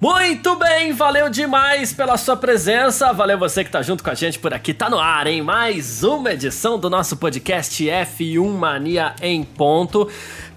[0.00, 4.38] Muito bem, valeu demais pela sua presença, valeu você que tá junto com a gente
[4.38, 5.42] por aqui, tá no ar, hein?
[5.42, 10.08] Mais uma edição do nosso podcast F1 Mania em ponto.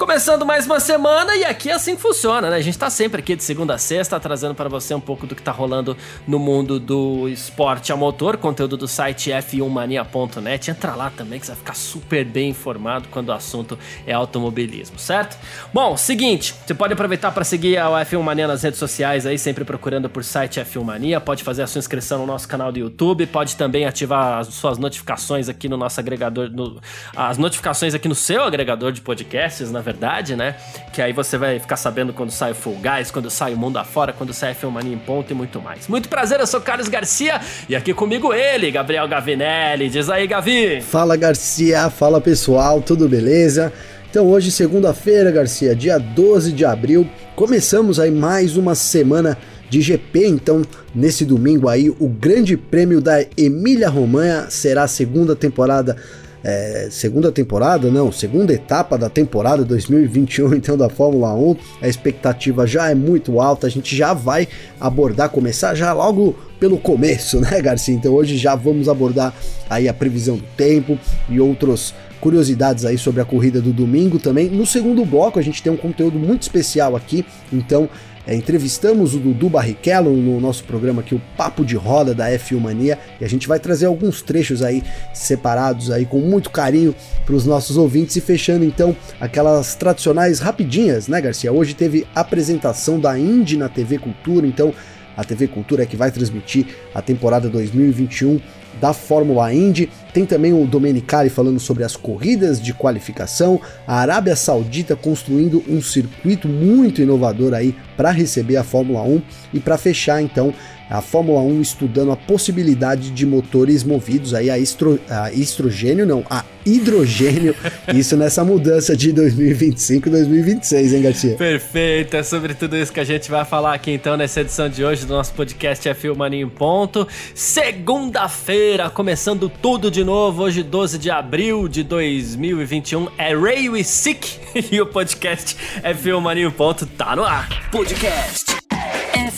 [0.01, 2.55] Começando mais uma semana e aqui é assim que funciona, né?
[2.55, 5.35] A gente tá sempre aqui de segunda a sexta trazendo para você um pouco do
[5.35, 5.95] que tá rolando
[6.27, 10.71] no mundo do esporte a motor, conteúdo do site f1mania.net.
[10.71, 13.77] Entra lá também que você vai ficar super bem informado quando o assunto
[14.07, 15.37] é automobilismo, certo?
[15.71, 19.63] Bom, seguinte, você pode aproveitar para seguir a F1 Mania nas redes sociais aí, sempre
[19.63, 23.27] procurando por site F1 Mania, pode fazer a sua inscrição no nosso canal do YouTube,
[23.27, 26.81] pode também ativar as suas notificações aqui no nosso agregador, no,
[27.15, 30.55] as notificações aqui no seu agregador de podcasts, na verdade verdade, né?
[30.93, 33.77] Que aí você vai ficar sabendo quando sai o Full Guys, quando sai o Mundo
[33.77, 35.87] Afora, quando sai a Filmania em Ponto e muito mais.
[35.87, 39.89] Muito prazer, eu sou Carlos Garcia e aqui comigo ele, Gabriel Gavinelli.
[39.89, 40.81] Diz aí, Gavi.
[40.81, 41.89] Fala, Garcia.
[41.89, 42.81] Fala, pessoal.
[42.81, 43.71] Tudo beleza?
[44.09, 49.37] Então, hoje, segunda-feira, Garcia, dia 12 de abril, começamos aí mais uma semana
[49.69, 50.27] de GP.
[50.27, 55.95] Então, nesse domingo aí, o Grande Prêmio da Emília Romanha será a segunda temporada
[56.43, 61.55] é, segunda temporada, não, segunda etapa da temporada 2021 então da Fórmula 1.
[61.81, 64.47] A expectativa já é muito alta, a gente já vai
[64.79, 67.93] abordar, começar já logo pelo começo, né, Garcia?
[67.93, 69.33] Então hoje já vamos abordar
[69.69, 70.97] aí a previsão do tempo
[71.29, 74.47] e outras curiosidades aí sobre a corrida do domingo também.
[74.47, 77.89] No segundo bloco a gente tem um conteúdo muito especial aqui, então
[78.25, 82.59] é, entrevistamos o Dudu Barrichello no nosso programa aqui, o Papo de Roda da F1
[82.59, 84.83] Mania, e a gente vai trazer alguns trechos aí
[85.13, 91.07] separados aí com muito carinho para os nossos ouvintes e fechando então aquelas tradicionais rapidinhas,
[91.07, 91.51] né, Garcia?
[91.51, 94.73] Hoje teve apresentação da Indy na TV Cultura, então
[95.15, 98.39] a TV Cultura é que vai transmitir a temporada 2021
[98.79, 99.89] da Fórmula Indy.
[100.13, 105.81] Tem também o Domenicali falando sobre as corridas de qualificação, a Arábia Saudita construindo um
[105.81, 109.21] circuito muito inovador aí para receber a Fórmula 1
[109.53, 110.53] e para fechar então
[110.91, 116.25] a Fórmula 1 estudando a possibilidade de motores movidos aí a, estro, a estrogênio, não,
[116.29, 117.55] a hidrogênio,
[117.95, 121.35] isso nessa mudança de 2025 e 2026, hein, Garcia?
[121.35, 124.83] Perfeito, é sobre tudo isso que a gente vai falar aqui então nessa edição de
[124.83, 127.07] hoje do nosso podcast é Filmania em Ponto.
[127.33, 134.39] Segunda-feira, começando tudo de novo, hoje 12 de abril de 2021, é Ray Sick
[134.71, 137.69] e o podcast é Filmania em Ponto, tá no ar.
[137.71, 138.60] Podcast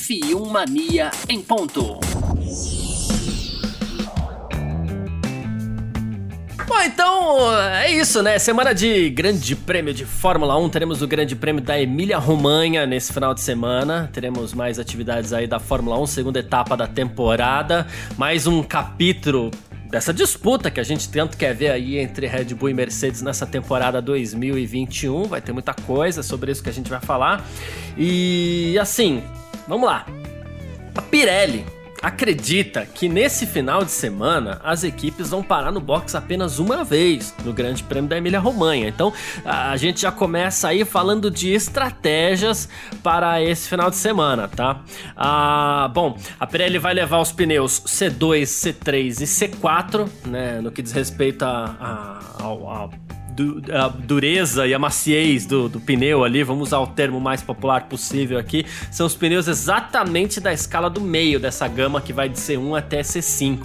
[0.03, 1.97] F1 Mania em ponto.
[6.67, 8.37] Bom, então é isso, né?
[8.37, 10.69] Semana de Grande Prêmio de Fórmula 1.
[10.69, 14.09] Teremos o Grande Prêmio da Emília-Romanha nesse final de semana.
[14.11, 17.87] Teremos mais atividades aí da Fórmula 1, segunda etapa da temporada.
[18.17, 19.51] Mais um capítulo
[19.89, 23.45] dessa disputa que a gente tanto quer ver aí entre Red Bull e Mercedes nessa
[23.45, 25.23] temporada 2021.
[25.23, 27.47] Vai ter muita coisa sobre isso que a gente vai falar.
[27.97, 29.23] E assim,
[29.67, 30.05] Vamos lá.
[30.95, 31.65] A Pirelli
[32.03, 37.33] acredita que nesse final de semana as equipes vão parar no box apenas uma vez
[37.45, 38.89] no Grande Prêmio da Emília Romanha.
[38.89, 39.13] Então
[39.45, 42.67] a gente já começa aí falando de estratégias
[43.01, 44.81] para esse final de semana, tá?
[45.15, 50.59] Ah, bom, a Pirelli vai levar os pneus C2, C3 e C4, né?
[50.59, 52.89] No que diz respeito a, a, ao, ao
[53.33, 57.41] du, a dureza e a maciez do, do pneu ali, vamos usar o termo mais
[57.41, 62.29] popular possível aqui, são os pneus exatamente da escala do meio dessa gama que vai
[62.29, 63.59] de C1 até C5.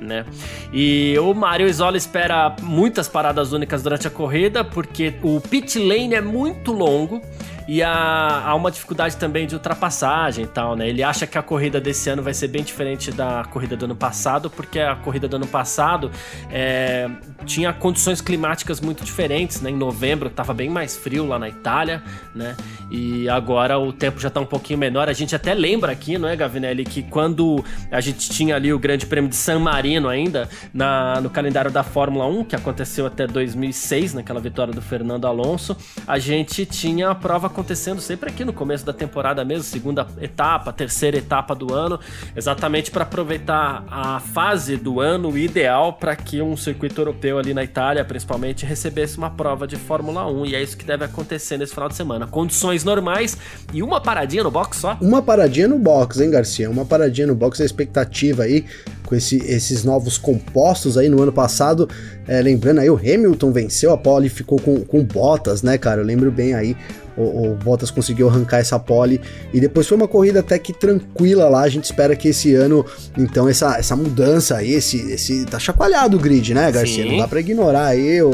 [0.00, 0.26] Né?
[0.72, 6.14] E o Mario Isola espera muitas paradas únicas durante a corrida, porque o pit lane
[6.14, 7.22] é muito longo
[7.66, 10.88] e há, há uma dificuldade também de ultrapassagem e tal, né?
[10.88, 13.96] Ele acha que a corrida desse ano vai ser bem diferente da corrida do ano
[13.96, 16.10] passado, porque a corrida do ano passado
[16.50, 17.08] é,
[17.46, 19.70] tinha condições climáticas muito diferentes, né?
[19.70, 22.02] Em novembro estava bem mais frio lá na Itália,
[22.34, 22.54] né?
[22.90, 25.08] E agora o tempo já está um pouquinho menor.
[25.08, 28.78] A gente até lembra aqui, não é, Gavinelli, que quando a gente tinha ali o
[28.78, 33.26] Grande Prêmio de San Marino ainda na, no calendário da Fórmula 1, que aconteceu até
[33.26, 35.76] 2006, naquela vitória do Fernando Alonso,
[36.06, 40.72] a gente tinha a prova acontecendo sempre aqui no começo da temporada mesmo, segunda etapa,
[40.72, 42.00] terceira etapa do ano,
[42.34, 47.62] exatamente para aproveitar a fase do ano ideal para que um circuito europeu ali na
[47.62, 50.46] Itália, principalmente, recebesse uma prova de Fórmula 1.
[50.46, 52.26] E é isso que deve acontecer nesse final de semana.
[52.26, 53.38] Condições normais
[53.72, 54.98] e uma paradinha no box só?
[55.00, 56.68] Uma paradinha no box, hein, Garcia?
[56.68, 58.64] Uma paradinha no box, a expectativa aí
[59.06, 61.88] com esse, esses novos compostos aí no ano passado.
[62.26, 66.00] É, lembrando aí, o Hamilton venceu, a pole ficou com, com botas, né, cara?
[66.00, 66.76] Eu lembro bem aí
[67.16, 69.20] o, o, Bottas conseguiu arrancar essa pole
[69.52, 71.62] e depois foi uma corrida até que tranquila lá.
[71.62, 72.84] A gente espera que esse ano,
[73.16, 77.04] então, essa, essa mudança aí, esse, esse tá chacoalhado o grid, né, Garcia?
[77.04, 77.12] Sim.
[77.12, 78.16] Não dá para ignorar aí.
[78.16, 78.32] Eu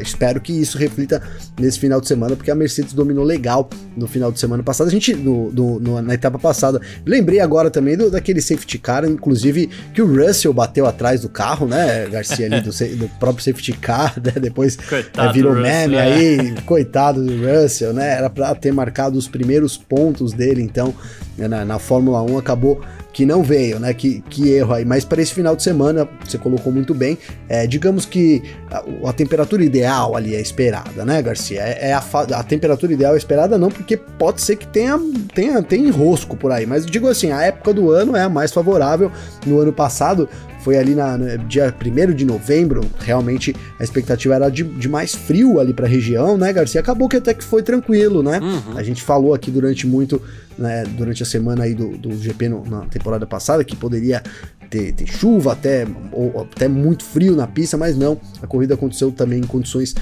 [0.00, 1.22] espero que isso reflita
[1.58, 4.88] nesse final de semana, porque a Mercedes dominou legal no final de semana passado.
[4.88, 9.04] A gente, no, no, no na etapa passada, lembrei agora também do, daquele safety car,
[9.04, 13.72] inclusive que o Russell bateu atrás do carro, né, Garcia, ali do, do próprio safety
[13.72, 14.32] car, né?
[14.40, 16.02] Depois é, virou meme Russell, é.
[16.02, 18.13] aí, coitado do Russell, né?
[18.14, 20.94] Era para ter marcado os primeiros pontos dele, então,
[21.36, 22.80] na, na Fórmula 1 acabou
[23.14, 23.94] que não veio, né?
[23.94, 24.84] Que, que erro aí.
[24.84, 27.16] Mas para esse final de semana, você colocou muito bem.
[27.48, 31.60] É, digamos que a, a, temperatura ideal ali é esperada, né, Garcia?
[31.60, 32.02] É, é a,
[32.34, 35.00] a, temperatura ideal é esperada, não, porque pode ser que tenha,
[35.32, 36.66] tenha, tenha enrosco por aí.
[36.66, 39.12] Mas digo assim, a época do ano é a mais favorável.
[39.46, 40.28] No ano passado,
[40.64, 45.14] foi ali na, no dia 1 de novembro, realmente a expectativa era de, de mais
[45.14, 46.80] frio ali para a região, né, Garcia?
[46.80, 48.40] Acabou que até que foi tranquilo, né?
[48.40, 48.76] Uhum.
[48.76, 50.20] A gente falou aqui durante muito,
[50.58, 54.22] né, durante a semana aí do, do GP no, na temporada passada, que poderia
[54.70, 59.12] ter, ter, chuva, até, ou, até muito frio na pista, mas não, a corrida aconteceu
[59.12, 59.94] também em condições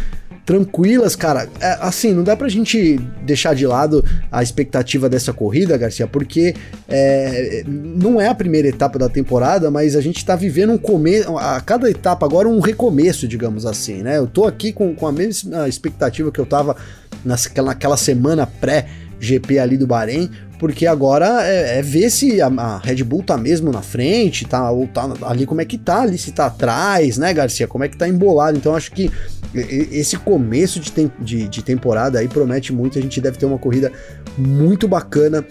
[0.44, 1.48] tranquilas, cara.
[1.60, 6.54] É, assim, não dá pra gente deixar de lado a expectativa dessa corrida, Garcia, porque
[6.88, 11.36] é, não é a primeira etapa da temporada, mas a gente tá vivendo um começo,
[11.38, 14.18] a cada etapa agora um recomeço, digamos assim, né?
[14.18, 16.76] Eu tô aqui com, com a mesma expectativa que eu tava
[17.24, 18.86] naquela, naquela semana pré
[19.22, 20.28] GP ali do Bahrein,
[20.58, 24.70] porque agora é, é ver se a, a, Red Bull tá mesmo na frente, tá,
[24.70, 27.88] ou tá ali como é que tá ali, se tá atrás, né, Garcia, como é
[27.88, 29.10] que tá embolado, então acho que
[29.54, 33.58] esse começo de, tem, de, de, temporada aí promete muito, a gente deve ter uma
[33.58, 33.92] corrida
[34.36, 35.44] muito bacana,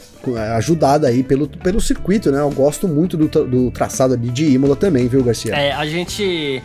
[0.56, 4.76] ajudada aí pelo, pelo circuito, né, eu gosto muito do, do traçado ali de Imola
[4.76, 5.56] também, viu, Garcia?
[5.56, 6.62] É, a gente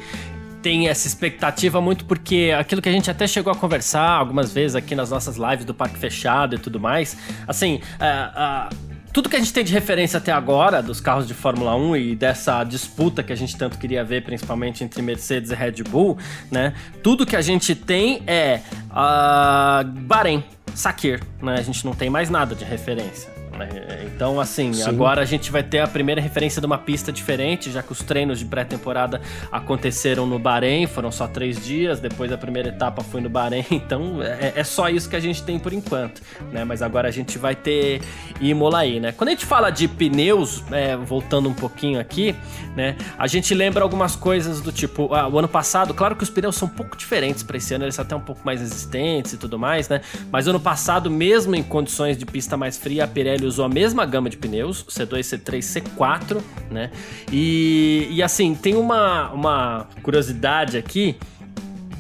[0.67, 4.75] tem essa expectativa muito porque aquilo que a gente até chegou a conversar algumas vezes
[4.75, 7.17] aqui nas nossas lives do Parque Fechado e tudo mais,
[7.47, 8.77] assim, uh, uh,
[9.13, 12.17] tudo que a gente tem de referência até agora dos carros de Fórmula 1 e
[12.17, 16.19] dessa disputa que a gente tanto queria ver, principalmente entre Mercedes e Red Bull,
[16.51, 16.75] né?
[17.01, 18.61] Tudo que a gente tem é
[18.91, 20.43] uh, Bahrein,
[20.75, 21.55] Sakir, né?
[21.55, 23.36] A gente não tem mais nada de referência.
[23.57, 23.69] Né?
[24.05, 24.89] Então, assim, Sim.
[24.89, 27.99] agora a gente vai ter a primeira referência de uma pista diferente, já que os
[27.99, 29.21] treinos de pré-temporada
[29.51, 34.23] aconteceram no Bahrein, foram só três dias, depois a primeira etapa foi no Bahrein, então
[34.23, 36.21] é, é só isso que a gente tem por enquanto,
[36.53, 36.65] né?
[36.65, 38.03] Mas agora a gente vai ter
[38.41, 39.13] Imola aí, né?
[39.13, 42.35] Quando a gente fala de pneus, é, voltando um pouquinho aqui,
[42.75, 42.97] né?
[43.19, 46.57] A gente lembra algumas coisas do tipo, ah, o ano passado, claro que os pneus
[46.57, 49.37] são um pouco diferentes para esse ano, eles são até um pouco mais resistentes e
[49.37, 50.01] tudo mais, né?
[50.31, 54.05] Mas ano passado, mesmo em condições de pista mais fria, a Pirelli usou a mesma
[54.05, 56.41] gama de pneus, C2, C3, C4,
[56.71, 56.91] né?
[57.33, 61.17] E, e assim, tem uma, uma curiosidade aqui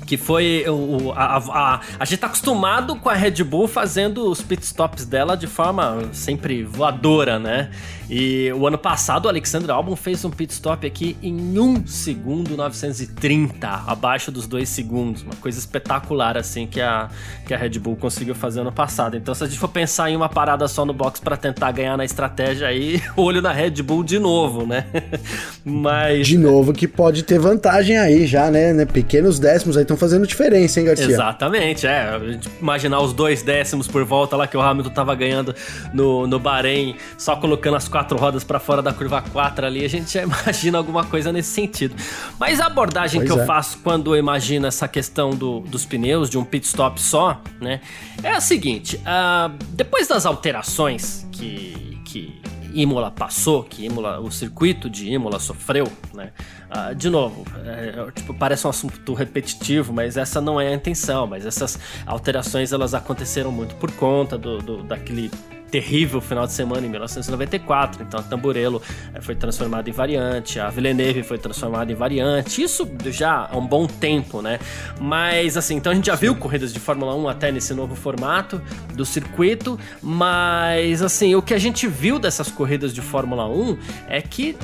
[0.06, 4.40] que foi o, a, a, a, gente tá acostumado com a Red Bull fazendo os
[4.40, 7.70] pitstops dela de forma sempre voadora, né?
[8.08, 12.56] E o ano passado o Alexander Albon fez um pit stop aqui em 1 segundo
[12.56, 15.22] 930, abaixo dos 2 segundos.
[15.22, 17.08] Uma coisa espetacular assim que a,
[17.46, 19.16] que a Red Bull conseguiu fazer ano passado.
[19.16, 21.96] Então se a gente for pensar em uma parada só no box para tentar ganhar
[21.96, 24.86] na estratégia aí, olho na Red Bull de novo, né?
[25.64, 28.72] Mas de novo que pode ter vantagem aí já, né?
[28.72, 28.84] né?
[28.84, 31.06] Pequenos décimos aí estão fazendo diferença, hein, Garcia?
[31.06, 32.38] Exatamente, é.
[32.60, 35.54] Imaginar os dois décimos por volta lá que o Hamilton tava ganhando
[35.92, 39.88] no, no Bahrein, só colocando as quatro rodas para fora da curva 4 ali, a
[39.88, 41.96] gente já imagina alguma coisa nesse sentido.
[42.38, 43.42] Mas a abordagem pois que é.
[43.42, 47.40] eu faço quando eu imagino essa questão do, dos pneus, de um pit stop só,
[47.58, 47.80] né,
[48.22, 52.38] é a seguinte: uh, depois das alterações que, que
[52.74, 56.32] Imola passou, que Imola, o circuito de Imola sofreu, né?
[56.66, 61.26] Uh, de novo, é, tipo, parece um assunto repetitivo, mas essa não é a intenção.
[61.26, 65.30] Mas essas alterações elas aconteceram muito por conta do, do daquele
[65.76, 68.02] terrível final de semana em 1994.
[68.02, 68.80] Então a Tamburello
[69.14, 72.62] eh, foi transformada em variante, a Villeneuve foi transformada em variante.
[72.62, 74.58] Isso já há um bom tempo, né?
[74.98, 78.62] Mas assim, então a gente já viu corridas de Fórmula 1 até nesse novo formato
[78.94, 83.78] do circuito, mas assim, o que a gente viu dessas corridas de Fórmula 1
[84.08, 84.56] é que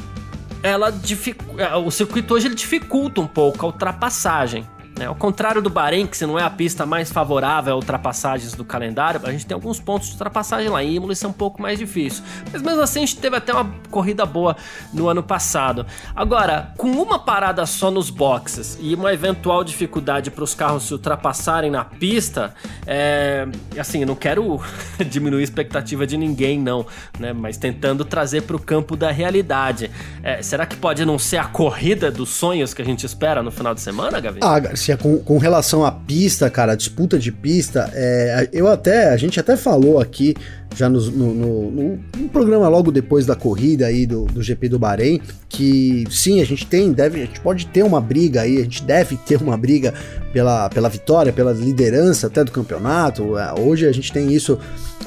[0.62, 0.88] ela
[1.58, 4.66] eh, o circuito hoje ele dificulta um pouco a ultrapassagem.
[5.02, 5.06] Né?
[5.06, 8.64] Ao contrário do Bahrein, que se não é a pista mais favorável a ultrapassagens do
[8.64, 10.82] calendário, a gente tem alguns pontos de ultrapassagem lá.
[10.82, 12.22] Em Imola isso é um pouco mais difícil.
[12.52, 14.56] Mas mesmo assim a gente teve até uma corrida boa
[14.92, 15.84] no ano passado.
[16.14, 20.92] Agora, com uma parada só nos boxes e uma eventual dificuldade para os carros se
[20.92, 22.54] ultrapassarem na pista,
[22.86, 23.48] é...
[23.76, 24.60] assim, eu não quero
[25.10, 26.86] diminuir a expectativa de ninguém, não,
[27.18, 27.32] né?
[27.32, 29.90] Mas tentando trazer para o campo da realidade.
[30.22, 33.50] É, será que pode não ser a corrida dos sonhos que a gente espera no
[33.50, 34.40] final de semana, Gavi?
[34.42, 34.60] Ah,
[34.92, 39.38] Garcia, com, com relação à pista, cara, disputa de pista, é, eu até, a gente
[39.40, 40.34] até falou aqui
[40.74, 44.78] já no, no, no, no, programa logo depois da corrida aí do, do GP do
[44.78, 48.62] Bahrein, que sim, a gente tem, deve, a gente pode ter uma briga aí, a
[48.62, 49.92] gente deve ter uma briga
[50.32, 53.36] pela, pela vitória, pela liderança até do campeonato.
[53.36, 54.58] É, hoje a gente tem isso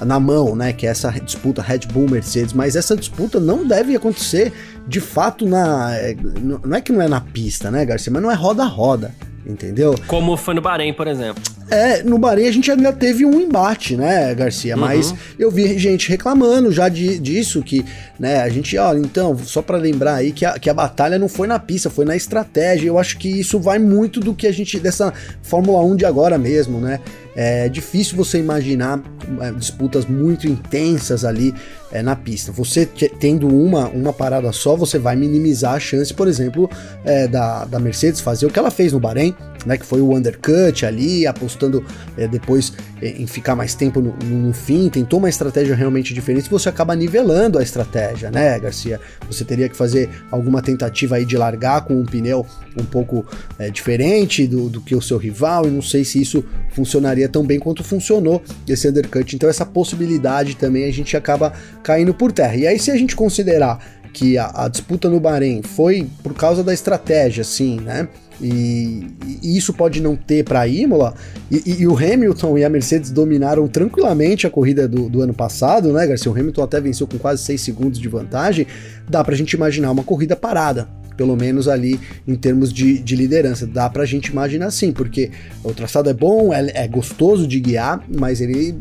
[0.02, 0.72] na mão, né?
[0.72, 4.54] Que é essa disputa Red Bull Mercedes, mas essa disputa não deve acontecer
[4.88, 5.96] de fato na.
[5.96, 6.16] É,
[6.64, 8.14] não é que não é na pista, né, Garcia?
[8.14, 9.12] Mas não é roda a roda
[9.46, 9.96] entendeu?
[10.08, 11.42] Como foi no Bahrein, por exemplo.
[11.70, 14.76] É, no Bahrein a gente ainda teve um embate, né, Garcia?
[14.76, 14.82] Uhum.
[14.82, 17.84] Mas eu vi gente reclamando já de, disso, que,
[18.20, 21.28] né, a gente, olha, então, só para lembrar aí que a, que a batalha não
[21.28, 22.88] foi na pista, foi na estratégia.
[22.88, 26.38] Eu acho que isso vai muito do que a gente, dessa Fórmula 1 de agora
[26.38, 27.00] mesmo, né?
[27.36, 29.02] É difícil você imaginar
[29.42, 31.54] é, disputas muito intensas ali
[31.92, 32.52] é, na pista.
[32.52, 36.70] Você tendo uma, uma parada só, você vai minimizar a chance, por exemplo,
[37.04, 40.14] é, da, da Mercedes fazer o que ela fez no Bahrein, né, que foi o
[40.14, 41.84] undercut ali, apostando
[42.18, 46.50] é, depois é, em ficar mais tempo no, no, fim, tentou uma estratégia realmente diferente,
[46.50, 49.00] você acaba nivelando a estratégia, né, Garcia?
[49.28, 52.46] Você teria que fazer alguma tentativa aí de largar com um pneu
[52.80, 53.26] um pouco
[53.58, 57.46] é, diferente do, do que o seu rival, e não sei se isso funcionaria tão
[57.46, 59.36] bem quanto funcionou esse undercut.
[59.36, 61.54] Então essa possibilidade também a gente acaba
[61.84, 62.56] caindo por terra.
[62.56, 63.80] E aí se a gente considerar
[64.16, 68.08] que a, a disputa no Bahrein foi por causa da estratégia, sim, né?
[68.42, 69.08] E,
[69.42, 71.14] e, isso pode não ter para Imola.
[71.52, 75.92] E, e, o Hamilton e a Mercedes dominaram tranquilamente a corrida do, do, ano passado,
[75.92, 76.32] né, Garcia?
[76.32, 78.68] O Hamilton até venceu com quase 6 segundos de vantagem.
[79.10, 83.16] Dá para a gente imaginar uma corrida parada pelo menos ali em termos de, de
[83.16, 83.66] liderança.
[83.66, 85.32] Dá pra gente imaginar assim, porque
[85.64, 88.76] o traçado é bom, é, é gostoso de guiar, mas ele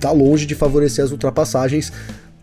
[0.00, 1.92] tá longe de favorecer as ultrapassagens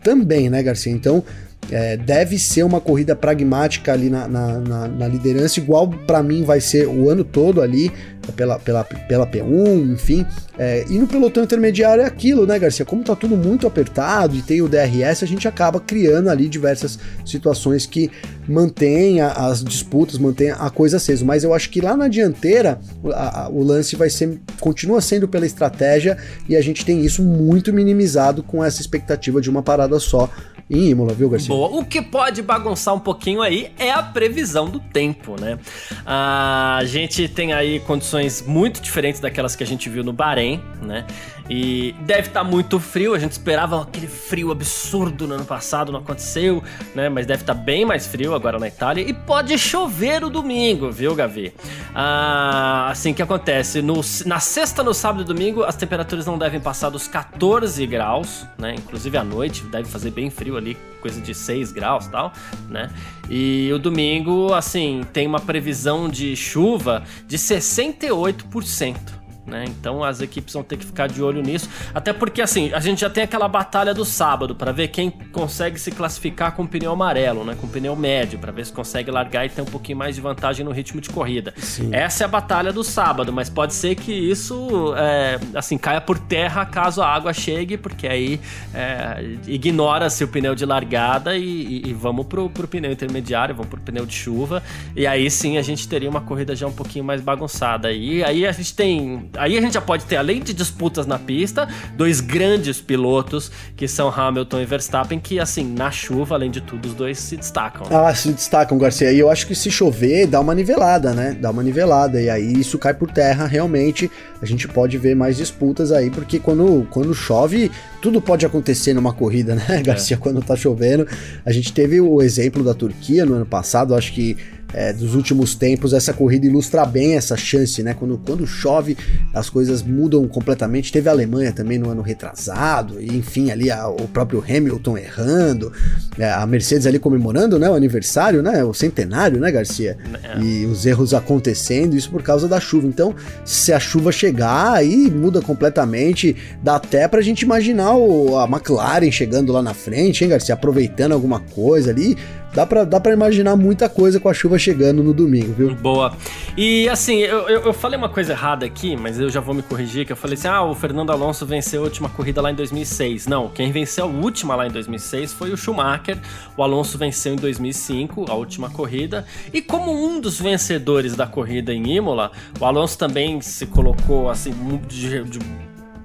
[0.02, 0.92] também, né, Garcia?
[0.92, 1.22] Então,
[1.70, 6.42] é, deve ser uma corrida pragmática ali na, na, na, na liderança, igual para mim
[6.42, 7.90] vai ser o ano todo ali,
[8.30, 10.24] pela, pela, pela P1, enfim.
[10.58, 12.84] É, e no pelotão intermediário é aquilo, né, Garcia?
[12.84, 16.98] Como tá tudo muito apertado e tem o DRS, a gente acaba criando ali diversas
[17.24, 18.10] situações que
[18.46, 21.24] mantêm as disputas, mantêm a coisa acesa.
[21.24, 22.78] Mas eu acho que lá na dianteira
[23.12, 26.16] a, a, o lance vai ser, continua sendo pela estratégia
[26.48, 30.28] e a gente tem isso muito minimizado com essa expectativa de uma parada só
[30.70, 31.48] em Imola, viu, Garcia?
[31.48, 31.80] Boa.
[31.80, 35.58] O que pode bagunçar um pouquinho aí é a previsão do tempo, né?
[36.06, 38.11] A gente tem aí condições
[38.42, 41.06] muito diferentes daquelas que a gente viu no Bahrein, né?
[41.54, 45.92] E deve estar tá muito frio, a gente esperava aquele frio absurdo no ano passado,
[45.92, 46.62] não aconteceu,
[46.94, 47.10] né?
[47.10, 49.02] Mas deve estar tá bem mais frio agora na Itália.
[49.06, 51.52] E pode chover o domingo, viu, Gavi?
[51.94, 56.58] Ah, assim que acontece, no, na sexta, no sábado e domingo, as temperaturas não devem
[56.58, 58.74] passar dos 14 graus, né?
[58.74, 62.32] Inclusive à noite, deve fazer bem frio ali, coisa de 6 graus tal,
[62.70, 62.88] né?
[63.28, 69.64] E o domingo, assim, tem uma previsão de chuva de 68% né?
[69.66, 73.00] Então as equipes vão ter que ficar de olho nisso, até porque assim, a gente
[73.00, 77.44] já tem aquela batalha do sábado para ver quem consegue se classificar com pneu amarelo,
[77.44, 80.20] né, com pneu médio, para ver se consegue largar e ter um pouquinho mais de
[80.20, 81.52] vantagem no ritmo de corrida.
[81.56, 81.90] Sim.
[81.92, 86.18] Essa é a batalha do sábado, mas pode ser que isso é, assim caia por
[86.18, 88.40] terra caso a água chegue, porque aí
[88.72, 93.70] é, ignora-se o pneu de largada e, e, e, vamos pro, pro pneu intermediário, vamos
[93.70, 94.62] pro pneu de chuva,
[94.94, 97.92] e aí sim a gente teria uma corrida já um pouquinho mais bagunçada.
[97.92, 101.18] E aí a gente tem Aí a gente já pode ter, além de disputas na
[101.18, 106.60] pista, dois grandes pilotos, que são Hamilton e Verstappen, que, assim, na chuva, além de
[106.60, 107.86] tudo, os dois se destacam.
[107.90, 109.12] Ah, se destacam, Garcia.
[109.12, 111.36] E eu acho que se chover, dá uma nivelada, né?
[111.40, 112.20] Dá uma nivelada.
[112.20, 114.10] E aí isso cai por terra, realmente.
[114.40, 117.70] A gente pode ver mais disputas aí, porque quando, quando chove,
[118.00, 120.16] tudo pode acontecer numa corrida, né, Garcia?
[120.16, 120.18] É.
[120.18, 121.06] Quando tá chovendo.
[121.44, 124.36] A gente teve o exemplo da Turquia no ano passado, acho que
[124.72, 127.94] é, dos últimos tempos, essa corrida ilustra bem essa chance, né?
[127.94, 128.96] Quando, quando chove,
[129.32, 130.92] as coisas mudam completamente.
[130.92, 135.72] Teve a Alemanha também no ano retrasado, e enfim, ali a, o próprio Hamilton errando,
[136.18, 137.68] é, a Mercedes ali comemorando, né?
[137.68, 138.64] O aniversário, né?
[138.64, 139.96] O centenário, né, Garcia?
[140.22, 140.40] É.
[140.40, 142.86] E os erros acontecendo, isso por causa da chuva.
[142.86, 143.14] Então,
[143.44, 146.36] se a chuva chegar, aí muda completamente.
[146.62, 150.54] Dá até pra gente imaginar o, a McLaren chegando lá na frente, hein, Garcia?
[150.54, 152.16] Aproveitando alguma coisa ali
[152.54, 155.74] dá pra, dá pra imaginar muita coisa com a chuva chegando no domingo, viu?
[155.74, 156.16] Boa.
[156.56, 159.62] E assim, eu, eu, eu, falei uma coisa errada aqui, mas eu já vou me
[159.62, 162.54] corrigir, que eu falei assim, ah, o Fernando Alonso venceu a última corrida lá em
[162.54, 163.26] 2006.
[163.26, 166.18] Não, quem venceu a última lá em 2006 foi o Schumacher,
[166.56, 171.72] o Alonso venceu em 2005, a última corrida, e como um dos vencedores da corrida
[171.72, 174.52] em Imola, o Alonso também se colocou assim,
[174.88, 175.38] de, de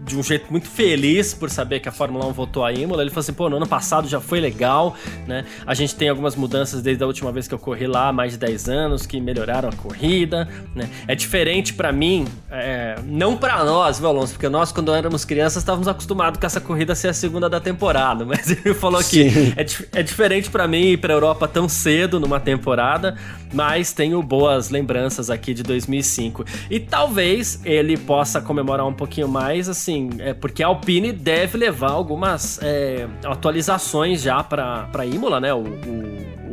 [0.07, 3.03] de um jeito muito feliz por saber que a Fórmula 1 voltou a Imola.
[3.03, 4.95] Ele falou assim: pô, no ano passado já foi legal,
[5.27, 5.45] né?
[5.65, 8.31] A gente tem algumas mudanças desde a última vez que eu corri lá, há mais
[8.31, 10.89] de 10 anos, que melhoraram a corrida, né?
[11.07, 14.33] É diferente para mim, é, não para nós, viu, Alonso?
[14.33, 18.23] Porque nós, quando éramos crianças, estávamos acostumados com essa corrida ser a segunda da temporada.
[18.25, 22.39] Mas ele falou que é, é diferente para mim ir pra Europa tão cedo numa
[22.39, 23.15] temporada,
[23.53, 26.45] mas tenho boas lembranças aqui de 2005.
[26.69, 31.58] E talvez ele possa comemorar um pouquinho mais, assim assim, é porque a Alpine deve
[31.58, 35.54] levar algumas é, atualizações já para Imola, né?
[35.54, 36.51] O, o, o,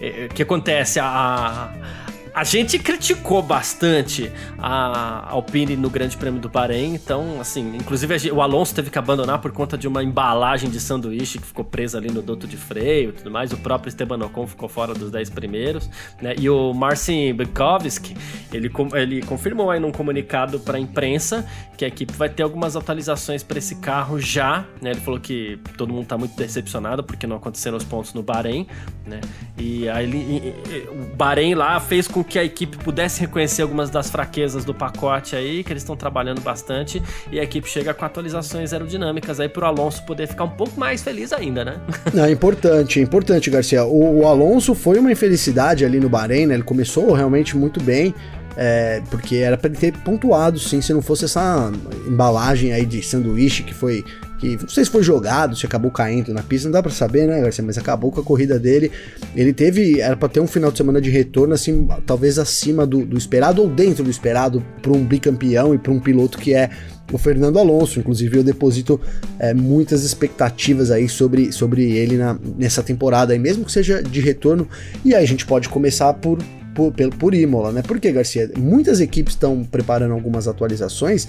[0.00, 0.98] é, que acontece?
[0.98, 1.06] A,
[2.05, 2.05] a
[2.44, 8.74] gente criticou bastante a Alpine no Grande Prêmio do Bahrein, então, assim, inclusive o Alonso
[8.74, 12.20] teve que abandonar por conta de uma embalagem de sanduíche que ficou presa ali no
[12.20, 13.52] duto de freio e tudo mais.
[13.52, 15.88] O próprio Esteban Ocon ficou fora dos 10 primeiros,
[16.20, 16.34] né?
[16.38, 18.14] E o Marcin Bukowski,
[18.52, 22.76] ele, ele confirmou aí num comunicado para a imprensa que a equipe vai ter algumas
[22.76, 24.90] atualizações para esse carro já, né?
[24.90, 28.66] Ele falou que todo mundo está muito decepcionado porque não aconteceram os pontos no Bahrein,
[29.06, 29.20] né?
[29.56, 30.54] E aí ele,
[30.90, 35.36] o Bahrein lá fez com que a equipe pudesse reconhecer algumas das fraquezas do pacote
[35.36, 39.64] aí, que eles estão trabalhando bastante, e a equipe chega com atualizações aerodinâmicas aí pro
[39.64, 41.76] Alonso poder ficar um pouco mais feliz ainda, né?
[42.26, 43.84] É importante, é importante, Garcia.
[43.84, 46.54] O, o Alonso foi uma infelicidade ali no Bahrein, né?
[46.54, 48.14] Ele começou realmente muito bem.
[48.58, 51.70] É, porque era para ele ter pontuado, sim, se não fosse essa
[52.06, 54.02] embalagem aí de sanduíche que foi
[54.38, 57.26] que não sei se foi jogado, se acabou caindo na pista, não dá para saber,
[57.26, 57.64] né, Garcia?
[57.64, 58.90] Mas acabou com a corrida dele.
[59.34, 63.04] Ele teve, era para ter um final de semana de retorno, assim, talvez acima do,
[63.04, 66.70] do esperado ou dentro do esperado para um bicampeão e para um piloto que é
[67.12, 67.98] o Fernando Alonso.
[67.98, 69.00] Inclusive, eu deposito
[69.38, 74.20] é, muitas expectativas aí sobre, sobre ele na, nessa temporada, aí, mesmo que seja de
[74.20, 74.68] retorno.
[75.04, 76.38] E aí a gente pode começar por.
[76.76, 77.82] Por, por Imola, né?
[77.82, 81.26] Porque, Garcia, muitas equipes estão preparando algumas atualizações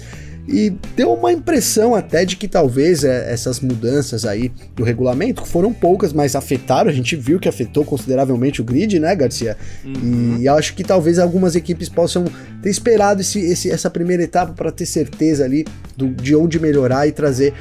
[0.48, 5.74] e deu uma impressão até de que talvez é, essas mudanças aí do regulamento foram
[5.74, 6.88] poucas, mas afetaram.
[6.88, 9.58] A gente viu que afetou consideravelmente o grid, né, Garcia?
[9.84, 10.38] Uhum.
[10.40, 12.24] E acho que talvez algumas equipes possam
[12.62, 17.06] ter esperado esse, esse essa primeira etapa para ter certeza ali do, de onde melhorar
[17.06, 17.52] e trazer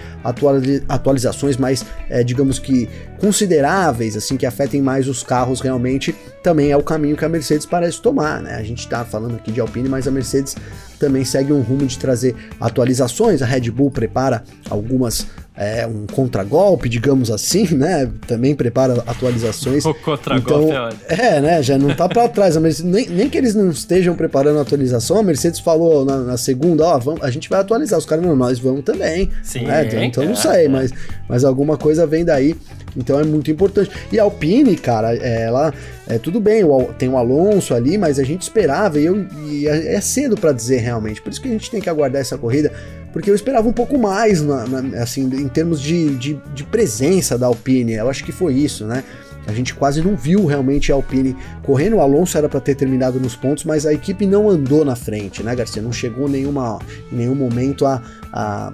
[0.88, 2.88] atualizações mais, é, digamos que
[3.20, 6.16] consideráveis, assim, que afetem mais os carros realmente.
[6.48, 8.56] Também é o caminho que a Mercedes parece tomar, né?
[8.56, 10.56] A gente está falando aqui de Alpine, mas a Mercedes
[10.98, 13.42] também segue um rumo de trazer atualizações.
[13.42, 18.10] A Red Bull prepara algumas é, um contragolpe, digamos assim, né?
[18.26, 19.84] Também prepara atualizações.
[19.84, 21.62] O contragolpe então, é, é, né?
[21.62, 22.56] Já não tá para trás.
[22.56, 26.20] A Mercedes, nem, nem que eles não estejam preparando a atualização, a Mercedes falou na,
[26.20, 28.00] na segunda, ó, vamos, a gente vai atualizar.
[28.00, 29.30] Os caras, não, nós vamos também.
[29.44, 29.66] Sim.
[29.66, 29.86] Né?
[29.86, 30.70] Então, então não sei, é.
[30.70, 30.94] mas,
[31.28, 32.56] mas alguma coisa vem daí.
[32.96, 33.92] Então é muito importante.
[34.14, 35.74] E a Alpine, cara, ela
[36.10, 36.64] é tudo bem,
[36.98, 40.54] tem o Alonso ali, mas a gente esperava e, eu, e é, é cedo para
[40.54, 41.22] dizer realmente.
[41.22, 42.72] Por isso que a gente tem que aguardar essa corrida,
[43.12, 47.38] porque eu esperava um pouco mais, na, na, assim, em termos de, de, de presença
[47.38, 47.94] da Alpine.
[47.94, 49.04] Eu acho que foi isso, né?
[49.46, 51.98] A gente quase não viu realmente a Alpine correndo.
[51.98, 55.42] O Alonso era para ter terminado nos pontos, mas a equipe não andou na frente,
[55.42, 55.82] né, Garcia?
[55.82, 56.80] Não chegou nenhuma,
[57.12, 58.74] em nenhum momento a, a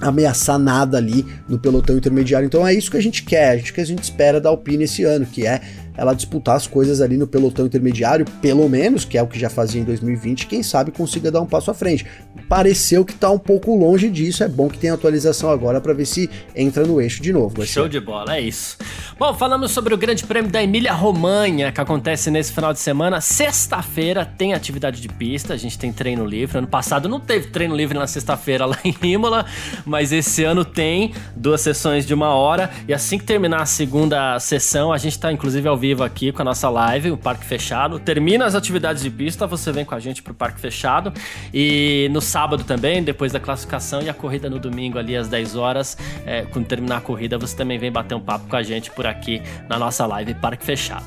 [0.00, 2.46] ameaçar nada ali no pelotão intermediário.
[2.46, 4.84] Então é isso que a gente quer, a gente que a gente espera da Alpine
[4.84, 5.60] esse ano, que é
[5.96, 9.50] ela disputar as coisas ali no pelotão intermediário, pelo menos, que é o que já
[9.50, 12.06] fazia em 2020, quem sabe consiga dar um passo à frente.
[12.48, 16.06] Pareceu que tá um pouco longe disso, é bom que tenha atualização agora para ver
[16.06, 17.64] se entra no eixo de novo.
[17.66, 18.76] Show de bola, é isso.
[19.18, 23.20] Bom, falamos sobre o Grande Prêmio da Emília Romanha, que acontece nesse final de semana.
[23.20, 26.58] Sexta-feira tem atividade de pista, a gente tem treino livre.
[26.58, 29.46] Ano passado não teve treino livre na sexta-feira lá em Imola,
[29.84, 32.70] mas esse ano tem duas sessões de uma hora.
[32.88, 36.42] E assim que terminar a segunda sessão, a gente tá inclusive ao vivo aqui com
[36.42, 37.98] a nossa live, o Parque Fechado.
[37.98, 41.12] Termina as atividades de pista, você vem com a gente pro Parque Fechado.
[41.52, 45.56] E no sábado também, depois da classificação e a corrida no domingo ali às 10
[45.56, 48.92] horas, é, quando terminar a corrida, você também vem bater um papo com a gente
[48.92, 51.04] por aqui na nossa live Parque Fechado.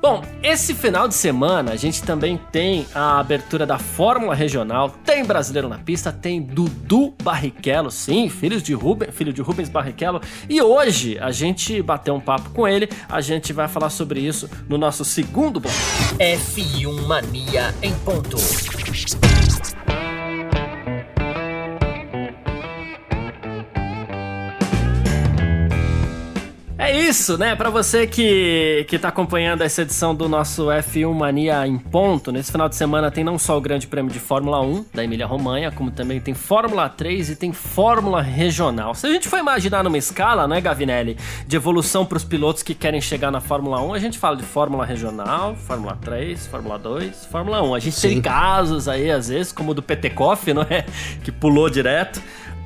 [0.00, 5.24] Bom, esse final de semana a gente também tem a abertura da Fórmula Regional, tem
[5.24, 10.62] brasileiro na pista, tem Dudu Barrichello, sim, filho de Rubens, filho de Rubens Barrichello, e
[10.62, 14.78] hoje a gente bateu um papo com ele, a gente vai falar sobre isso no
[14.78, 15.76] nosso segundo bloco.
[16.18, 18.36] F1 Mania em ponto.
[26.80, 27.56] É isso, né?
[27.56, 32.52] Para você que, que tá acompanhando essa edição do nosso F1 Mania em ponto, nesse
[32.52, 35.90] final de semana tem não só o Grande Prêmio de Fórmula 1 da Emília-Romanha, como
[35.90, 38.94] também tem Fórmula 3 e tem Fórmula Regional.
[38.94, 41.16] Se a gente for imaginar numa escala, né, Gavinelli,
[41.48, 44.44] de evolução para os pilotos que querem chegar na Fórmula 1, a gente fala de
[44.44, 47.74] Fórmula Regional, Fórmula 3, Fórmula 2, Fórmula 1.
[47.74, 48.08] A gente Sim.
[48.08, 50.84] tem casos aí, às vezes, como o do Petekoff, não é?
[51.24, 52.22] Que pulou direto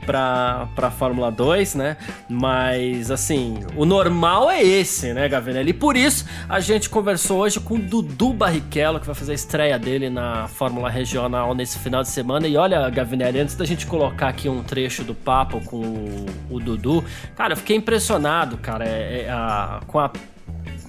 [0.06, 1.96] pra, pra Fórmula 2, né?
[2.28, 5.70] Mas, assim, o normal é esse, né, Gavinelli?
[5.70, 9.34] E por isso a gente conversou hoje com o Dudu Barrichello, que vai fazer a
[9.34, 12.46] estreia dele na Fórmula Regional nesse final de semana.
[12.46, 16.60] E olha, Gavinelli, antes da gente colocar aqui um trecho do papo com o, o
[16.60, 17.04] Dudu,
[17.36, 20.10] cara, eu fiquei impressionado, cara, é, é, a, com a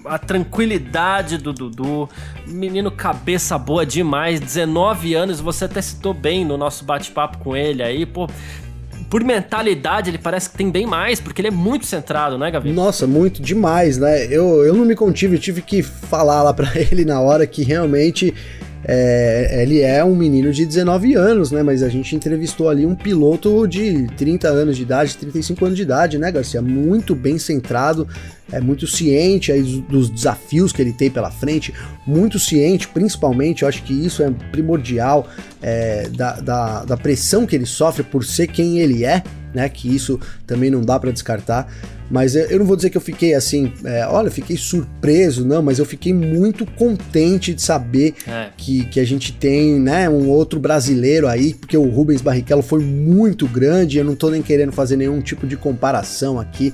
[0.06, 2.10] a tranquilidade do Dudu,
[2.46, 7.82] menino cabeça boa demais, 19 anos, você até citou bem no nosso bate-papo com ele
[7.82, 8.28] aí, pô,
[9.14, 12.72] por mentalidade, ele parece que tem bem mais, porque ele é muito centrado, né, Gavi?
[12.72, 14.26] Nossa, muito demais, né?
[14.26, 17.62] Eu, eu não me contive, eu tive que falar lá para ele na hora que
[17.62, 18.34] realmente
[18.86, 21.64] é, ele é um menino de 19 anos, né?
[21.64, 25.84] Mas a gente entrevistou ali um piloto de 30 anos de idade, 35 anos de
[25.84, 26.62] idade, né, Garcia?
[26.62, 28.08] Muito bem centrado,
[28.52, 31.74] é muito ciente aí dos desafios que ele tem pela frente,
[32.06, 35.28] muito ciente, principalmente, eu acho que isso é primordial,
[35.62, 39.68] é, da, da, da pressão que ele sofre por ser quem ele é, né?
[39.70, 41.68] Que isso também não dá para descartar.
[42.10, 45.80] Mas eu não vou dizer que eu fiquei assim, é, olha, fiquei surpreso, não, mas
[45.80, 48.50] eu fiquei muito contente de saber é.
[48.56, 52.84] que, que a gente tem, né, um outro brasileiro aí, porque o Rubens Barrichello foi
[52.84, 56.74] muito grande, eu não tô nem querendo fazer nenhum tipo de comparação aqui.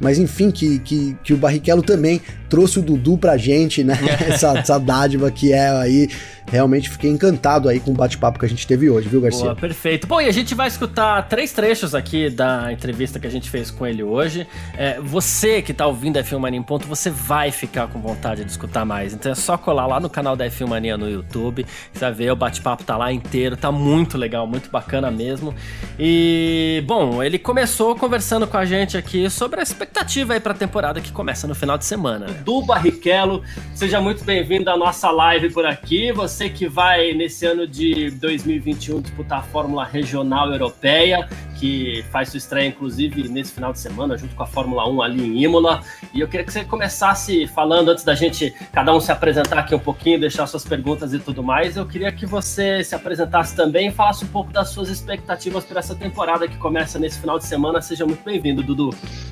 [0.00, 2.20] Mas enfim, que, que, que o Barrichello também
[2.54, 3.98] trouxe o Dudu pra gente, né?
[4.28, 6.08] essa, essa dádiva que é aí.
[6.46, 9.44] Realmente fiquei encantado aí com o bate-papo que a gente teve hoje, viu, Garcia?
[9.44, 10.06] Boa, perfeito.
[10.06, 13.70] Bom, e a gente vai escutar três trechos aqui da entrevista que a gente fez
[13.70, 14.46] com ele hoje.
[14.76, 18.44] É, você que tá ouvindo a F1 Mania em ponto, você vai ficar com vontade
[18.44, 19.14] de escutar mais.
[19.14, 21.64] Então é só colar lá no canal da F1 Mania no YouTube.
[21.90, 25.54] Você vai ver, o bate-papo tá lá inteiro, tá muito legal, muito bacana mesmo.
[25.98, 31.00] E, bom, ele começou conversando com a gente aqui sobre a expectativa aí pra temporada
[31.00, 32.26] que começa no final de semana.
[32.26, 32.42] Né?
[32.44, 33.42] Du Barrichello.
[33.74, 36.12] Seja muito bem-vindo à nossa live por aqui.
[36.12, 41.26] Você que vai, nesse ano de 2021, disputar a Fórmula Regional Europeia,
[41.58, 45.24] que faz sua estreia, inclusive, nesse final de semana, junto com a Fórmula 1 ali
[45.24, 45.82] em Imola.
[46.12, 49.74] E eu queria que você começasse falando, antes da gente, cada um se apresentar aqui
[49.74, 53.88] um pouquinho, deixar suas perguntas e tudo mais, eu queria que você se apresentasse também
[53.88, 57.46] e falasse um pouco das suas expectativas para essa temporada que começa nesse final de
[57.46, 57.80] semana.
[57.80, 58.90] Seja muito bem-vindo, Dudu.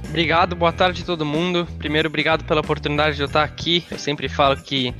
[0.08, 1.66] Obrigado, boa tarde a todo mundo.
[1.78, 3.84] Primeiro, obrigado pela oportunidade de eu estar aqui.
[3.90, 4.94] Eu sempre falo que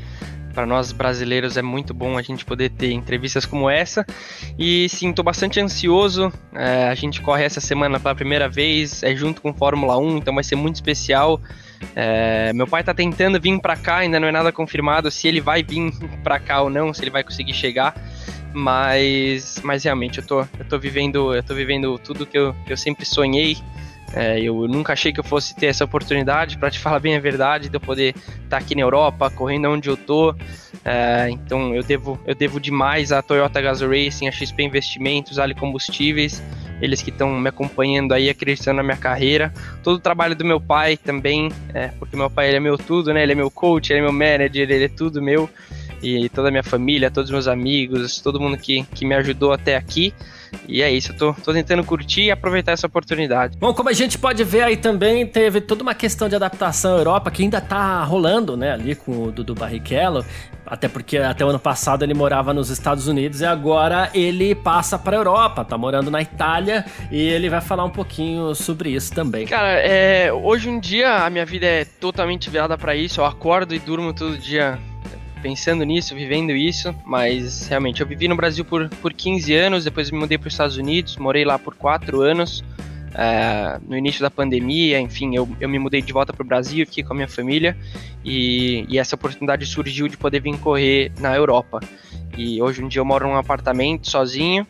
[0.53, 4.07] para nós brasileiros é muito bom a gente poder ter entrevistas como essa.
[4.59, 6.33] E sim, estou bastante ansioso.
[6.55, 10.35] É, a gente corre essa semana pela primeira vez, é junto com Fórmula 1, então
[10.35, 11.41] vai ser muito especial.
[11.97, 15.41] É, meu pai está tentando vir para cá, ainda não é nada confirmado se ele
[15.41, 17.95] vai vir para cá ou não, se ele vai conseguir chegar.
[18.55, 22.73] Mas, mas realmente eu tô, eu tô vivendo, eu tô vivendo tudo que eu, que
[22.73, 23.57] eu sempre sonhei.
[24.15, 27.21] É, eu nunca achei que eu fosse ter essa oportunidade, para te falar bem a
[27.21, 30.35] verdade, de eu poder estar tá aqui na Europa, correndo onde eu tô.
[30.85, 35.55] É, então eu devo, eu devo demais à Toyota Gas Racing, a XP Investimentos, Ali
[35.55, 36.43] Combustíveis,
[36.81, 39.53] eles que estão me acompanhando aí, acreditando na minha carreira.
[39.83, 43.15] Todo o trabalho do meu pai também, é, porque meu pai ele é meu tudo,
[43.15, 43.23] né?
[43.23, 45.49] Ele é meu coach, ele é meu manager, ele é tudo meu.
[46.03, 49.53] E toda a minha família, todos os meus amigos, todo mundo que, que me ajudou
[49.53, 50.13] até aqui.
[50.69, 53.57] E é isso, eu tô, tô tentando curtir e aproveitar essa oportunidade.
[53.59, 56.99] Bom, como a gente pode ver aí também, teve toda uma questão de adaptação à
[56.99, 60.25] Europa que ainda tá rolando, né, ali com o Dudu Barrichello.
[60.65, 64.99] Até porque até o ano passado ele morava nos Estados Unidos e agora ele passa
[64.99, 69.47] pra Europa, tá morando na Itália e ele vai falar um pouquinho sobre isso também.
[69.47, 73.21] Cara, é, hoje em dia a minha vida é totalmente virada para isso.
[73.21, 74.79] Eu acordo e durmo todo dia
[75.43, 80.11] pensando nisso, vivendo isso, mas realmente eu vivi no Brasil por, por 15 anos, depois
[80.11, 82.63] me mudei para os Estados Unidos, morei lá por 4 anos.
[83.15, 86.87] É, no início da pandemia, enfim, eu, eu me mudei de volta para o Brasil,
[86.87, 87.77] fiquei com a minha família
[88.25, 91.81] e, e, essa oportunidade surgiu de poder vir correr na Europa.
[92.39, 94.67] E hoje em dia eu moro num apartamento sozinho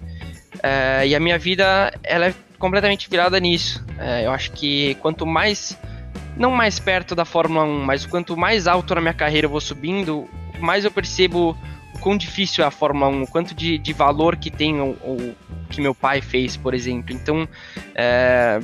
[0.61, 3.85] é, e a minha vida ela é completamente virada nisso.
[3.97, 5.79] É, eu acho que quanto mais,
[6.37, 9.61] não mais perto da Fórmula 1, mas quanto mais alto na minha carreira eu vou
[9.61, 10.29] subindo,
[10.63, 11.57] mais eu percebo
[11.95, 14.91] o quão difícil é a Fórmula 1, o quanto de, de valor que tem o,
[14.91, 15.35] o
[15.69, 17.15] que meu pai fez, por exemplo.
[17.15, 17.49] Então,
[17.95, 18.61] é,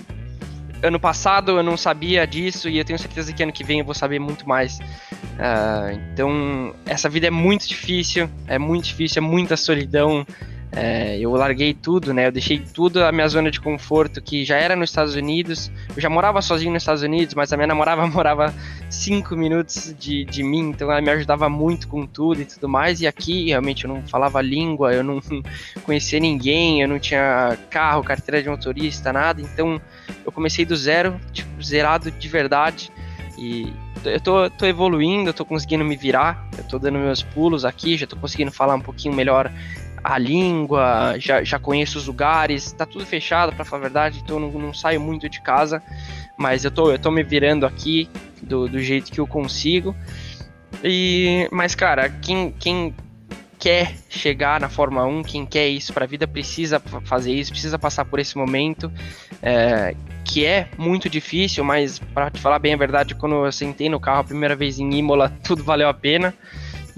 [0.82, 3.84] ano passado eu não sabia disso e eu tenho certeza que ano que vem eu
[3.84, 4.78] vou saber muito mais.
[4.78, 10.26] Uh, então, essa vida é muito difícil, é muito difícil, é muita solidão.
[10.70, 12.26] É, eu larguei tudo, né?
[12.26, 15.70] Eu deixei tudo a minha zona de conforto, que já era nos Estados Unidos.
[15.94, 18.54] Eu já morava sozinho nos Estados Unidos, mas a minha namorada morava
[18.90, 23.00] cinco minutos de, de mim, então ela me ajudava muito com tudo e tudo mais.
[23.00, 25.20] E aqui, realmente, eu não falava língua, eu não
[25.85, 29.40] conhecia ninguém, eu não tinha carro, carteira de motorista, nada.
[29.40, 29.81] Então
[30.24, 32.92] eu comecei do zero, tipo, zerado de verdade.
[33.38, 33.72] E
[34.04, 37.96] eu tô, tô evoluindo, eu tô conseguindo me virar, eu tô dando meus pulos aqui,
[37.96, 39.50] já tô conseguindo falar um pouquinho melhor
[40.02, 44.38] a língua, já, já conheço os lugares, tá tudo fechado, para falar a verdade, então
[44.38, 45.82] não, não, saio muito de casa,
[46.37, 48.08] mas eu tô, eu tô me virando aqui
[48.42, 49.94] do, do jeito que eu consigo.
[50.82, 52.94] E, mas, cara, quem, quem
[53.58, 57.78] quer chegar na Fórmula 1, quem quer isso para a vida, precisa fazer isso, precisa
[57.78, 58.90] passar por esse momento,
[59.42, 63.88] é, que é muito difícil, mas para te falar bem a verdade, quando eu sentei
[63.88, 66.32] no carro a primeira vez em Imola, tudo valeu a pena.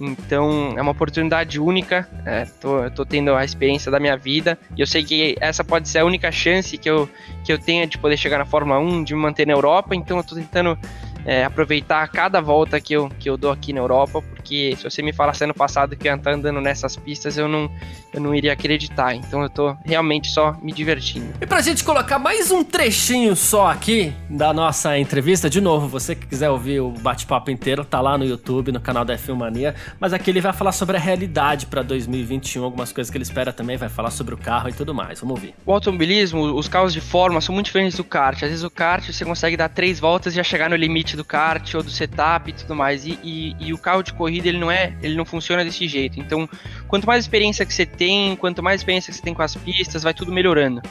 [0.00, 2.08] Então é uma oportunidade única.
[2.24, 5.88] É, tô, tô tendo a experiência da minha vida e eu sei que essa pode
[5.88, 7.08] ser a única chance que eu,
[7.44, 9.94] que eu tenha de poder chegar na Fórmula 1, de me manter na Europa.
[9.94, 10.78] Então eu tô tentando
[11.24, 15.02] é, aproveitar cada volta que eu, que eu dou aqui na Europa, porque se você
[15.02, 17.70] me falasse ano passado que eu ia estar andando nessas pistas, eu não,
[18.12, 19.14] eu não iria acreditar.
[19.14, 21.26] Então eu tô realmente só me divertindo.
[21.40, 26.14] E pra gente colocar mais um trechinho só aqui da nossa entrevista, de novo, você
[26.14, 29.74] que quiser ouvir o bate-papo inteiro, tá lá no YouTube, no canal da F1 Mania,
[29.98, 33.52] mas aqui ele vai falar sobre a realidade para 2021, algumas coisas que ele espera
[33.52, 35.20] também, vai falar sobre o carro e tudo mais.
[35.20, 35.54] Vamos ouvir.
[35.64, 38.36] O automobilismo, os carros de forma são muito diferentes do kart.
[38.42, 41.24] Às vezes o kart você consegue dar três voltas e já chegar no limite do
[41.24, 43.04] kart ou do setup e tudo mais.
[43.04, 46.18] E, e, e o carro de corrida ele não é, ele não funciona desse jeito.
[46.18, 46.48] Então,
[46.88, 50.02] quanto mais experiência que você tem, quanto mais experiência que você tem com as pistas,
[50.02, 50.82] vai tudo melhorando.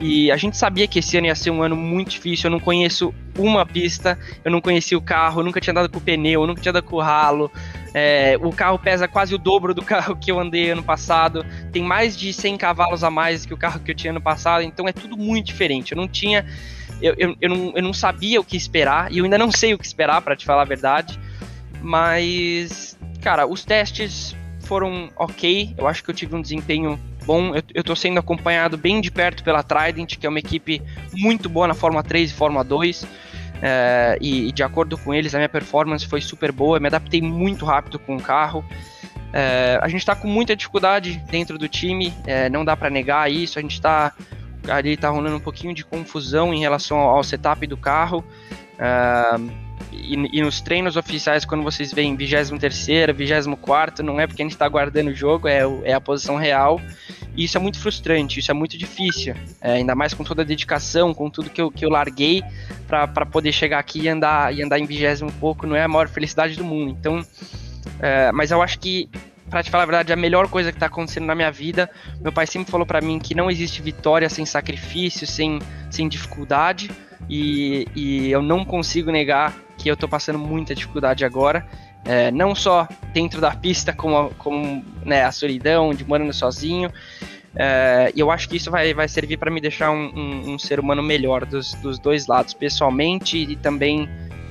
[0.00, 2.48] E a gente sabia que esse ano ia ser um ano muito difícil.
[2.48, 5.98] Eu não conheço uma pista, eu não conhecia o carro, eu nunca tinha dado com
[5.98, 7.50] o pneu, eu nunca tinha dado com o ralo.
[7.92, 11.46] É, o carro pesa quase o dobro do carro que eu andei ano passado.
[11.72, 14.62] Tem mais de 100 cavalos a mais que o carro que eu tinha ano passado.
[14.62, 15.92] Então é tudo muito diferente.
[15.92, 16.44] Eu não tinha.
[17.04, 19.12] Eu, eu, eu, não, eu não sabia o que esperar.
[19.12, 21.20] E eu ainda não sei o que esperar, para te falar a verdade.
[21.82, 25.74] Mas, cara, os testes foram ok.
[25.76, 27.54] Eu acho que eu tive um desempenho bom.
[27.54, 30.80] Eu, eu tô sendo acompanhado bem de perto pela Trident, que é uma equipe
[31.12, 33.06] muito boa na Fórmula 3 e Fórmula 2.
[33.60, 36.78] É, e, e, de acordo com eles, a minha performance foi super boa.
[36.78, 38.64] Eu me adaptei muito rápido com o carro.
[39.30, 43.30] É, a gente está com muita dificuldade dentro do time, é, não dá para negar
[43.30, 43.58] isso.
[43.58, 44.12] A gente está
[44.68, 48.24] ali tá rolando um pouquinho de confusão em relação ao, setup do carro.
[48.78, 54.44] É, e, e, nos treinos oficiais, quando vocês veem 23º, 24 não é porque a
[54.44, 56.80] gente está guardando o jogo, é, é a posição real.
[57.36, 59.34] E isso é muito frustrante, isso é muito difícil.
[59.60, 62.42] É, ainda mais com toda a dedicação, com tudo que eu, que eu larguei
[62.86, 66.08] para poder chegar aqui e andar, e andar em vigésimo pouco, não é a maior
[66.08, 66.90] felicidade do mundo.
[66.90, 67.24] Então,
[68.00, 69.08] é, mas eu acho que
[69.48, 71.90] para te falar a verdade, a melhor coisa que tá acontecendo na minha vida.
[72.20, 75.58] Meu pai sempre falou para mim que não existe vitória sem sacrifício, sem,
[75.90, 76.90] sem dificuldade.
[77.28, 81.66] E, e eu não consigo negar que eu tô passando muita dificuldade agora.
[82.04, 86.90] É, não só dentro da pista, como, como né, a solidão de morando sozinho.
[87.56, 90.80] É, eu acho que isso vai, vai servir para me deixar um, um, um, ser
[90.80, 94.08] humano melhor dos, dos dois lados, pessoalmente e também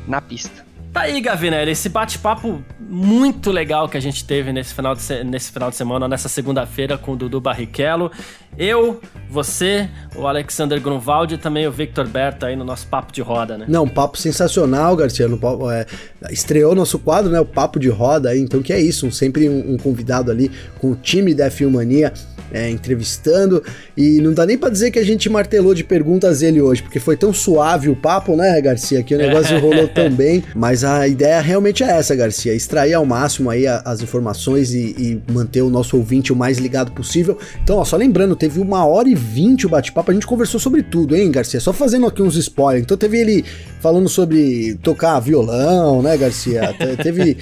[0.08, 0.66] na pista.
[0.94, 5.52] Tá aí, Gavinelli, esse bate-papo muito legal que a gente teve nesse final de, nesse
[5.52, 8.12] final de semana, nessa segunda-feira com o Dudu Barrichello.
[8.56, 13.22] Eu, você, o Alexander Grunwald e também o Victor Berta aí no nosso papo de
[13.22, 13.66] roda, né?
[13.68, 15.28] Não, papo sensacional, Garcia.
[15.28, 15.40] No,
[15.72, 15.88] é,
[16.30, 17.40] estreou nosso quadro, né?
[17.40, 20.52] O papo de roda aí, então que é isso, um, sempre um, um, convidado ali
[20.80, 22.14] com o time da F1 Mania
[22.52, 23.64] é, entrevistando.
[23.98, 27.00] E não dá nem para dizer que a gente martelou de perguntas ele hoje, porque
[27.00, 29.02] foi tão suave o papo, né, Garcia?
[29.02, 30.44] Que o negócio rolou tão bem.
[30.54, 35.32] Mas a ideia realmente é essa, Garcia: extrair ao máximo aí as informações e, e
[35.32, 37.38] manter o nosso ouvinte o mais ligado possível.
[37.64, 40.84] Então, ó, só lembrando, teve uma hora e vinte o bate-papo, a gente conversou sobre
[40.84, 41.60] tudo, hein, Garcia?
[41.60, 42.84] Só fazendo aqui uns spoilers.
[42.84, 43.46] Então teve ele
[43.80, 46.74] falando sobre tocar violão, né, Garcia?
[47.02, 47.38] teve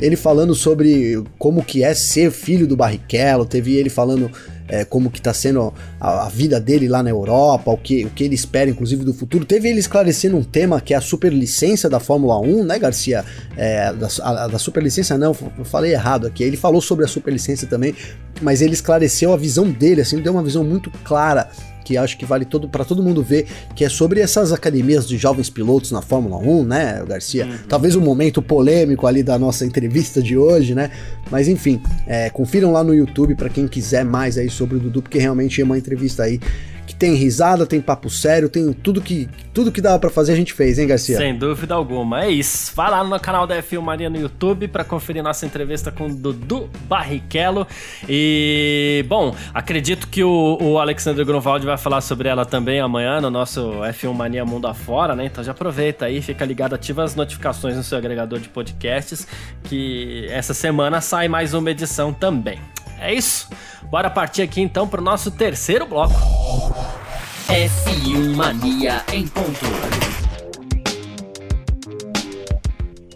[0.00, 4.30] ele falando sobre como que é ser filho do Barrichello, teve ele falando
[4.68, 8.10] é, como que tá sendo a, a, vida dele lá na Europa, o que, o
[8.10, 9.44] que ele espera, inclusive, do futuro.
[9.44, 13.24] Teve ele esclarecendo um tema que é a superlicença da Fórmula 1, né, Garcia?
[13.56, 16.42] É, da, a, da superlicença não, eu falei errado aqui.
[16.42, 17.94] Ele falou sobre a superlicença também,
[18.40, 21.48] mas ele esclareceu a visão dele, assim, deu uma visão muito clara
[21.84, 25.18] que acho que vale todo para todo mundo ver, que é sobre essas academias de
[25.18, 27.46] jovens pilotos na Fórmula 1, né, Garcia?
[27.46, 27.58] Uhum.
[27.68, 30.90] Talvez um momento polêmico ali da nossa entrevista de hoje, né?
[31.30, 35.02] Mas enfim, é, confiram lá no YouTube para quem quiser mais aí sobre o Dudu,
[35.02, 36.40] porque realmente é uma entrevista aí
[37.04, 40.54] tem risada, tem papo sério, tem tudo que tudo que dava para fazer a gente
[40.54, 41.18] fez, hein, Garcia?
[41.18, 42.24] Sem dúvida alguma.
[42.24, 42.74] É isso.
[42.74, 46.14] Vai lá no canal da F1 Maria no YouTube para conferir nossa entrevista com o
[46.14, 47.66] Dudu Barrichello.
[48.08, 53.30] E, bom, acredito que o, o Alexandre Grunwald vai falar sobre ela também amanhã no
[53.30, 55.26] nosso F1 Mania Mundo Afora, né?
[55.26, 59.28] Então já aproveita aí, fica ligado, ativa as notificações no seu agregador de podcasts,
[59.64, 62.58] que essa semana sai mais uma edição também.
[62.98, 63.48] É isso.
[63.90, 66.14] Bora partir aqui então para o nosso terceiro bloco.
[67.48, 70.23] F1 Mania em ponto.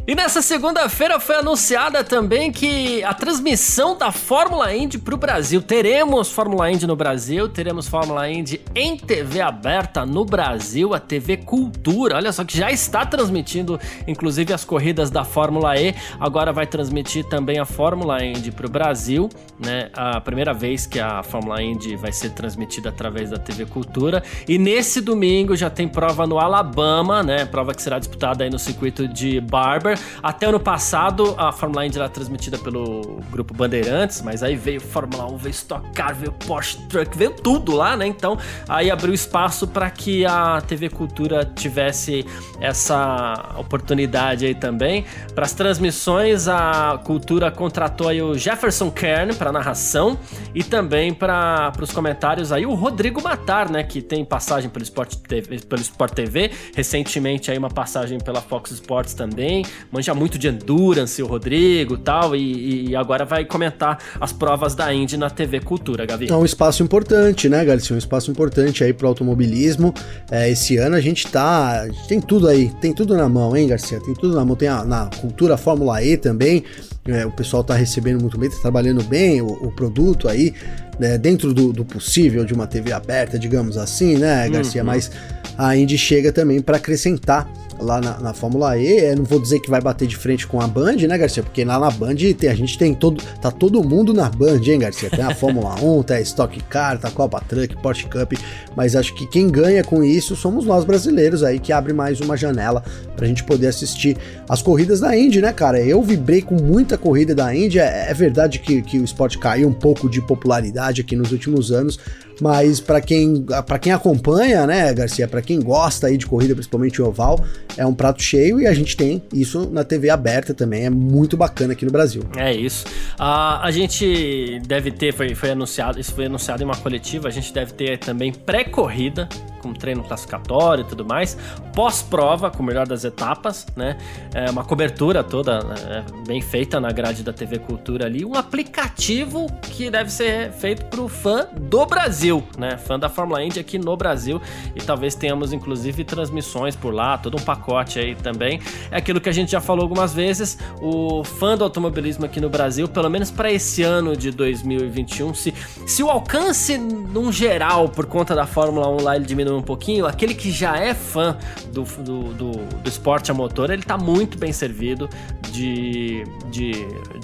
[0.09, 5.61] E nessa segunda-feira foi anunciada também que a transmissão da Fórmula Indy para o Brasil.
[5.61, 11.37] Teremos Fórmula Indy no Brasil, teremos Fórmula Indy em TV aberta no Brasil, a TV
[11.37, 12.17] Cultura.
[12.17, 15.95] Olha só que já está transmitindo, inclusive, as corridas da Fórmula E.
[16.19, 19.29] Agora vai transmitir também a Fórmula Indy para o Brasil,
[19.63, 19.91] né?
[19.93, 24.23] A primeira vez que a Fórmula Indy vai ser transmitida através da TV Cultura.
[24.49, 27.45] E nesse domingo já tem prova no Alabama, né?
[27.45, 29.98] Prova que será disputada aí no circuito de Barber.
[30.23, 35.27] Até ano passado, a Fórmula Indy era transmitida pelo grupo Bandeirantes, mas aí veio Fórmula
[35.27, 38.07] 1, veio Stock Car, veio Porsche Truck, veio tudo lá, né?
[38.07, 42.25] Então, aí abriu espaço para que a TV Cultura tivesse
[42.61, 45.05] essa oportunidade aí também.
[45.35, 50.19] Para as transmissões, a Cultura contratou aí o Jefferson Kern para narração
[50.55, 53.83] e também para os comentários aí o Rodrigo Matar, né?
[53.83, 58.71] Que tem passagem pelo Sport TV, pelo Sport TV, recentemente aí uma passagem pela Fox
[58.71, 64.33] Sports também manja muito de endurance, o Rodrigo tal, e, e agora vai comentar as
[64.33, 66.31] provas da Indy na TV Cultura, Gavi.
[66.31, 67.95] É um espaço importante, né, Garcia?
[67.95, 69.95] Um espaço importante aí pro automobilismo.
[70.31, 71.83] É, esse ano a gente tá.
[71.83, 74.01] A gente tem tudo aí, tem tudo na mão, hein, Garcia?
[74.01, 74.57] Tem tudo na mão.
[74.57, 76.65] Tem a, na cultura Fórmula E também.
[77.07, 80.53] É, o pessoal tá recebendo muito bem, tá trabalhando bem o, o produto aí,
[80.99, 84.83] né, dentro do, do, possível de uma TV aberta, digamos assim, né, Garcia?
[84.83, 84.89] Uhum.
[84.89, 85.11] Mas
[85.59, 89.11] a Indy chega também para acrescentar lá na, na Fórmula E.
[89.11, 91.43] Eu não vou dizer que vai bater de frente com a Band, né, Garcia?
[91.43, 93.23] Porque lá na Band tem, a gente tem todo.
[93.41, 95.11] Tá todo mundo na Band, hein, Garcia?
[95.11, 98.35] Tem a Fórmula 1, tem a Stock Car, tá a Copa Truck, Porsche Cup.
[98.77, 102.37] Mas acho que quem ganha com isso somos nós brasileiros aí, que abre mais uma
[102.37, 102.83] janela
[103.17, 104.17] pra gente poder assistir
[104.49, 105.81] as corridas da Indy, né, cara?
[105.81, 107.79] Eu vibrei com muita corrida da Indy.
[107.79, 111.73] É, é verdade que, que o esporte caiu um pouco de popularidade aqui nos últimos
[111.73, 111.99] anos
[112.41, 117.01] mas para quem, para quem acompanha, né, Garcia, para quem gosta aí de corrida, principalmente
[117.03, 117.45] oval,
[117.77, 121.37] é um prato cheio e a gente tem isso na TV aberta também, é muito
[121.37, 122.23] bacana aqui no Brasil.
[122.37, 122.87] É isso.
[123.19, 127.31] Uh, a gente deve ter, foi, foi anunciado, isso foi anunciado em uma coletiva, a
[127.31, 131.37] gente deve ter também pré-corrida com treino classificatório e tudo mais,
[131.75, 133.97] pós-prova, com o melhor das etapas, né?
[134.35, 139.47] É uma cobertura toda né, bem feita na grade da TV Cultura ali, um aplicativo
[139.63, 142.77] que deve ser feito para o fã do Brasil, né?
[142.79, 144.41] Fã da Fórmula Indy aqui no Brasil
[144.75, 148.61] e talvez tenhamos inclusive transmissões por lá, todo um pacote aí também.
[148.91, 152.49] É aquilo que a gente já falou algumas vezes, o fã do automobilismo aqui no
[152.49, 155.55] Brasil, pelo menos para esse ano de 2021, se,
[155.87, 160.07] se o alcance num geral por conta da Fórmula 1 lá ele diminui um pouquinho,
[160.07, 161.37] aquele que já é fã
[161.73, 165.09] do, do, do, do esporte a motor, ele tá muito bem servido
[165.51, 166.73] de, de,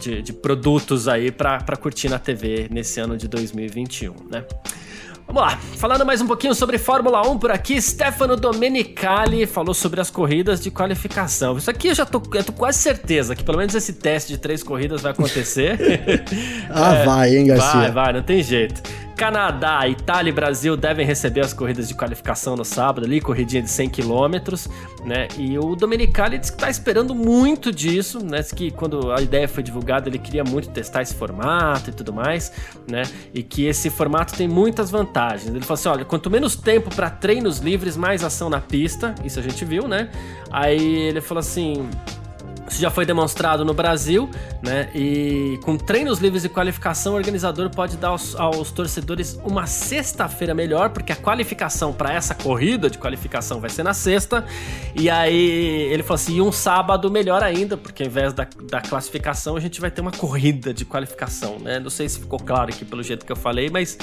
[0.01, 4.45] de, de produtos aí para curtir na TV nesse ano de 2021, né?
[5.27, 10.01] Vamos lá, falando mais um pouquinho sobre Fórmula 1 por aqui, Stefano Domenicali falou sobre
[10.01, 11.57] as corridas de qualificação.
[11.57, 14.39] Isso aqui eu já tô, eu tô quase certeza que pelo menos esse teste de
[14.39, 15.79] três corridas vai acontecer.
[16.71, 17.81] ah, é, vai, hein, Garcia?
[17.81, 18.83] Vai, vai, não tem jeito.
[19.17, 23.71] Canadá, Itália e Brasil devem receber as corridas de qualificação no sábado ali, corridinha de
[23.71, 24.35] 100 km,
[25.05, 25.29] né?
[25.39, 28.39] E o Domenicali disse que tá esperando muito disso, né?
[28.39, 32.13] Diz que quando a ideia foi divulgada, ele queria muito testar esse formato e tudo
[32.13, 32.53] mais,
[32.91, 33.03] né?
[33.33, 35.49] E que esse formato tem muitas vantagens.
[35.49, 39.39] Ele falou assim: olha, quanto menos tempo para treinos livres, mais ação na pista, isso
[39.39, 40.11] a gente viu, né?
[40.51, 41.89] Aí ele falou assim:
[42.69, 44.29] isso já foi demonstrado no Brasil,
[44.63, 44.89] né?
[44.95, 50.55] E com treinos livres de qualificação, o organizador pode dar aos, aos torcedores uma sexta-feira
[50.55, 54.45] melhor, porque a qualificação para essa corrida de qualificação vai ser na sexta.
[54.95, 58.81] E aí ele falou assim: e um sábado melhor ainda, porque ao invés da, da
[58.81, 61.79] classificação, a gente vai ter uma corrida de qualificação, né?
[61.79, 63.99] Não sei se ficou claro aqui pelo jeito que eu falei, mas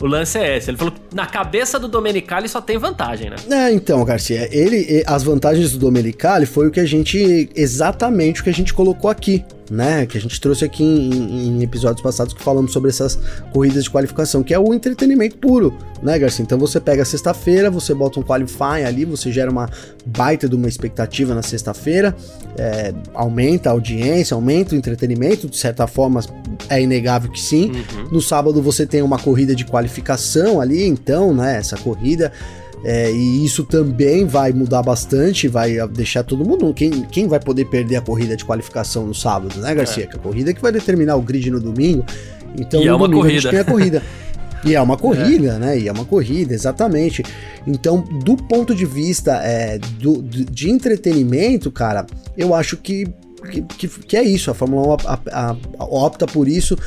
[0.00, 0.70] o lance é esse.
[0.70, 3.36] Ele falou na cabeça do Domenicali só tem vantagem, né?
[3.50, 8.40] É, então, Garcia, ele, as vantagens do Domenicali foi o que a gente exatamente exatamente
[8.40, 10.04] o que a gente colocou aqui, né?
[10.06, 13.18] Que a gente trouxe aqui em, em, episódios passados que falamos sobre essas
[13.52, 16.42] corridas de qualificação, que é o entretenimento puro, né, Garcia?
[16.42, 19.68] Então você pega sexta-feira, você bota um qualify ali, você gera uma
[20.04, 22.14] baita de uma expectativa na sexta-feira,
[22.58, 26.20] é, aumenta a audiência, aumenta o entretenimento, de certa forma
[26.68, 27.70] é inegável que sim.
[27.70, 28.08] Uhum.
[28.12, 31.56] No sábado você tem uma corrida de qualificação ali, então, né?
[31.56, 32.32] Essa corrida.
[32.84, 36.72] É, e isso também vai mudar bastante, vai deixar todo mundo.
[36.74, 40.04] Quem, quem vai poder perder a corrida de qualificação no sábado, né, Garcia?
[40.04, 40.06] É.
[40.06, 42.04] Que a corrida que vai determinar o grid no domingo.
[42.58, 43.38] Então, e no é uma domingo corrida.
[43.38, 44.02] a gente tem a corrida.
[44.64, 45.58] E é uma corrida, é.
[45.58, 45.78] né?
[45.78, 47.22] E é uma corrida, exatamente.
[47.66, 52.06] Então, do ponto de vista é, do, de entretenimento, cara,
[52.36, 53.06] eu acho que,
[53.76, 54.50] que, que é isso.
[54.50, 56.78] A Fórmula 1 a, a, a, opta por isso.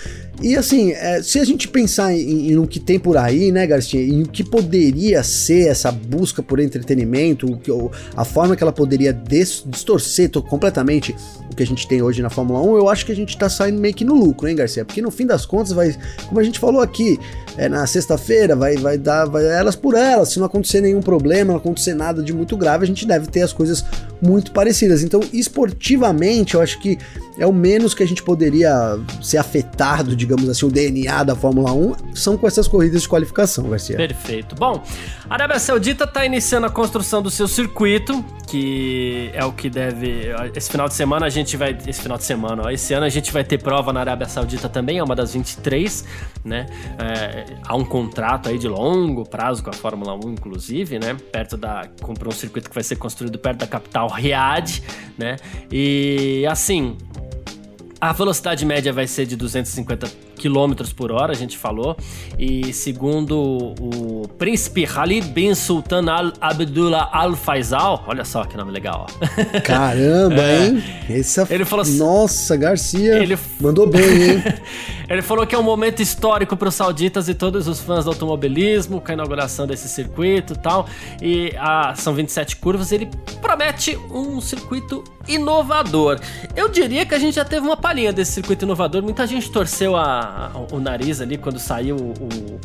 [0.42, 3.66] E assim, é, se a gente pensar em, em, o que tem por aí, né,
[3.66, 7.72] Garcia, em o que poderia ser essa busca por entretenimento, o que,
[8.16, 11.16] a forma que ela poderia distorcer completamente
[11.52, 13.50] o que a gente tem hoje na Fórmula 1, eu acho que a gente tá
[13.50, 14.86] saindo meio que no lucro, hein, Garcia?
[14.86, 15.96] Porque no fim das contas, vai,
[16.28, 17.20] como a gente falou aqui,
[17.58, 21.54] é, na sexta-feira, vai, vai dar vai, elas por elas, se não acontecer nenhum problema,
[21.54, 23.84] não acontecer nada de muito grave, a gente deve ter as coisas
[24.22, 25.04] muito parecidas.
[25.04, 26.98] Então, esportivamente, eu acho que
[27.38, 31.72] é o menos que a gente poderia ser afetado, digamos assim, o DNA da Fórmula
[31.72, 33.96] 1, são com essas corridas de qualificação, Garcia.
[33.96, 34.56] Perfeito.
[34.56, 34.84] Bom,
[35.30, 40.30] a Arábia Saudita está iniciando a construção do seu circuito, que é o que deve.
[40.56, 41.78] Esse final de semana a gente vai.
[41.86, 44.68] Esse final de semana, ó, esse ano a gente vai ter prova na Arábia Saudita
[44.68, 46.06] também, é uma das 23,
[46.44, 46.66] né?
[46.98, 51.16] É, há um contrato aí de longo prazo com a Fórmula 1, inclusive, né?
[51.32, 51.88] Perto da.
[52.02, 54.82] Comprou um circuito que vai ser construído perto da capital Riad,
[55.18, 55.36] né?
[55.72, 56.98] E assim,
[58.00, 61.98] a velocidade média vai ser de 250 km por hora, a gente falou.
[62.38, 68.72] E segundo o príncipe Khalid bin Sultan Al Abdullah Al Faisal, olha só que nome
[68.72, 69.08] legal.
[69.64, 70.68] Caramba, é.
[70.68, 70.84] hein?
[71.10, 71.48] Esse é...
[71.50, 73.38] Ele falou assim, Nossa, Garcia ele...
[73.60, 74.44] mandou bem, hein?
[75.10, 78.12] ele falou que é um momento histórico para os sauditas e todos os fãs do
[78.12, 80.88] automobilismo, com a inauguração desse circuito e tal.
[81.22, 83.10] E ah, são 27 curvas, ele
[83.42, 86.20] promete um circuito inovador.
[86.56, 89.04] Eu diria que a gente já teve uma palhinha desse circuito inovador.
[89.04, 90.27] Muita gente torceu a,
[90.72, 92.60] o nariz ali quando saiu o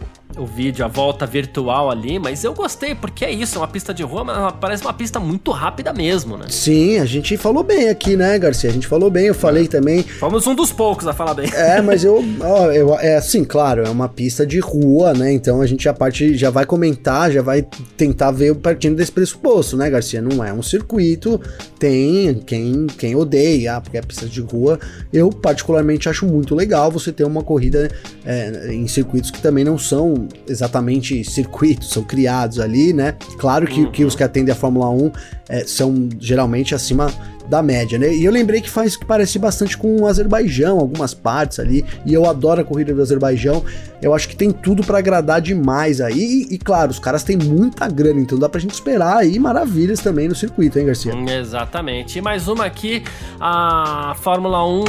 [0.46, 4.02] vídeo, a volta virtual ali, mas eu gostei, porque é isso, é uma pista de
[4.02, 6.46] rua, mas parece uma pista muito rápida mesmo, né?
[6.48, 8.70] Sim, a gente falou bem aqui, né, Garcia?
[8.70, 10.02] A gente falou bem, eu falei também.
[10.02, 11.50] Fomos um dos poucos a falar bem.
[11.54, 15.32] É, mas eu, ó, eu é assim, claro, é uma pista de rua, né?
[15.32, 17.66] Então a gente a parte já vai comentar, já vai
[17.96, 20.22] tentar ver partindo desse pressuposto, né, Garcia?
[20.22, 21.40] Não é um circuito,
[21.78, 24.78] tem quem, quem odeia, porque é pista de rua.
[25.12, 27.90] Eu particularmente acho muito legal você ter uma corrida
[28.24, 33.14] é, em circuitos que também não são exatamente circuitos, são criados ali, né?
[33.38, 33.90] Claro que, uhum.
[33.90, 35.12] que os que atendem a Fórmula 1
[35.48, 37.12] é, são geralmente acima
[37.48, 38.12] da média, né?
[38.14, 42.14] E eu lembrei que faz que parece bastante com o Azerbaijão, algumas partes ali, e
[42.14, 43.64] eu adoro a corrida do Azerbaijão.
[44.00, 46.46] Eu acho que tem tudo para agradar demais aí.
[46.50, 50.00] E, e, claro, os caras têm muita grana, então dá pra gente esperar aí maravilhas
[50.00, 51.12] também no circuito, hein, Garcia?
[51.38, 52.18] Exatamente.
[52.18, 53.02] E mais uma aqui,
[53.40, 54.84] a Fórmula 1,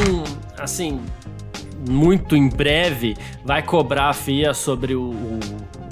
[0.57, 0.99] assim,
[1.89, 5.39] muito em breve vai cobrar a FIA sobre o, o,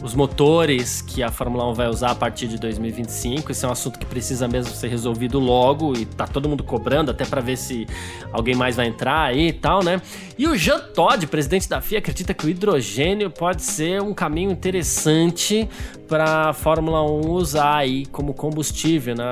[0.02, 3.52] os motores que a Fórmula 1 vai usar a partir de 2025.
[3.52, 7.12] Isso é um assunto que precisa mesmo ser resolvido logo e tá todo mundo cobrando
[7.12, 7.86] até para ver se
[8.32, 10.02] alguém mais vai entrar aí e tal, né?
[10.38, 14.52] E o Jean Todt, presidente da FIA, acredita que o hidrogênio pode ser um caminho
[14.52, 15.70] interessante
[16.08, 19.32] para a Fórmula 1 usar aí como combustível, né?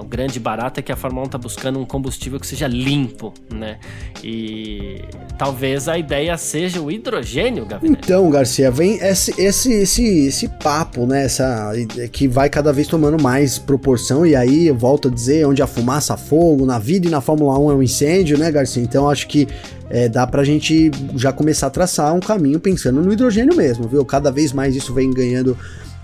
[0.00, 3.32] O grande barato é que a Fórmula 1 está buscando um combustível que seja limpo,
[3.52, 3.78] né?
[4.24, 5.02] E
[5.38, 7.96] talvez a ideia seja o hidrogênio, Gabriel.
[7.96, 11.24] Então, Garcia, vem esse, esse, esse, esse papo, né?
[11.24, 11.72] Essa,
[12.12, 15.66] que vai cada vez tomando mais proporção, e aí eu volto a dizer, onde a
[15.66, 18.82] fumaça, fogo, na vida e na Fórmula 1 é um incêndio, né, Garcia?
[18.82, 19.48] Então acho que
[19.88, 24.04] é, dá pra gente já começar a traçar um caminho pensando no hidrogênio mesmo, viu?
[24.04, 25.56] Cada vez mais isso vem ganhando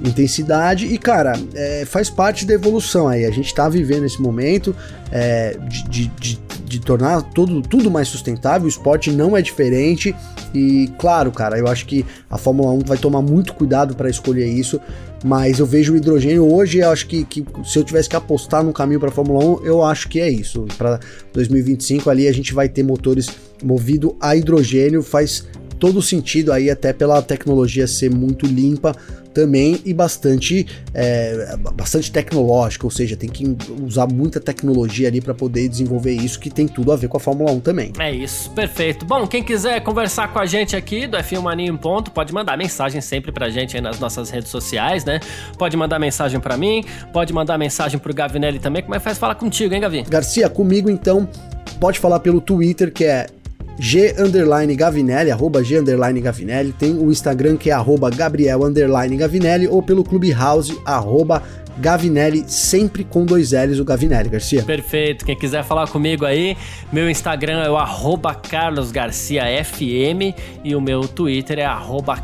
[0.02, 3.24] intensidade e cara é, faz parte da evolução aí.
[3.24, 4.74] A gente tá vivendo esse momento
[5.10, 5.56] é,
[5.88, 10.14] de, de, de, tornar tudo, tudo mais sustentável o esporte não é diferente
[10.54, 14.46] e claro cara eu acho que a Fórmula 1 vai tomar muito cuidado para escolher
[14.46, 14.80] isso
[15.24, 18.64] mas eu vejo o hidrogênio hoje eu acho que, que se eu tivesse que apostar
[18.64, 20.66] no caminho para a Fórmula 1 eu acho que é isso.
[20.76, 20.98] Para
[21.32, 23.30] 2025 ali a gente vai ter motores
[23.62, 25.46] movido a hidrogênio faz
[25.82, 28.94] todo sentido aí até pela tecnologia ser muito limpa
[29.34, 30.64] também e bastante
[30.94, 36.38] é, bastante tecnológica, ou seja, tem que usar muita tecnologia ali para poder desenvolver isso
[36.38, 37.92] que tem tudo a ver com a Fórmula 1 também.
[37.98, 39.04] É isso, perfeito.
[39.04, 42.56] Bom, quem quiser conversar com a gente aqui do F1 Mania em ponto, pode mandar
[42.56, 45.18] mensagem sempre pra gente aí nas nossas redes sociais, né?
[45.58, 48.84] Pode mandar mensagem para mim, pode mandar mensagem pro Gavinelli também.
[48.84, 50.02] Como é que faz falar contigo, hein, Gavi?
[50.02, 51.28] Garcia, comigo então
[51.80, 53.26] pode falar pelo Twitter, que é
[53.78, 54.14] G
[54.76, 55.80] Gavinelli, arroba G
[56.20, 61.42] Gavinelli, tem o Instagram que é arroba Gabriel underline Gavinelli, ou pelo Clubhouse, arroba
[61.78, 64.62] Gavinelli, sempre com dois L's, o Gavinelli, Garcia.
[64.62, 65.24] Perfeito.
[65.24, 66.56] Quem quiser falar comigo aí,
[66.92, 67.76] meu Instagram é o
[68.50, 71.66] carlosgarciafm e o meu Twitter é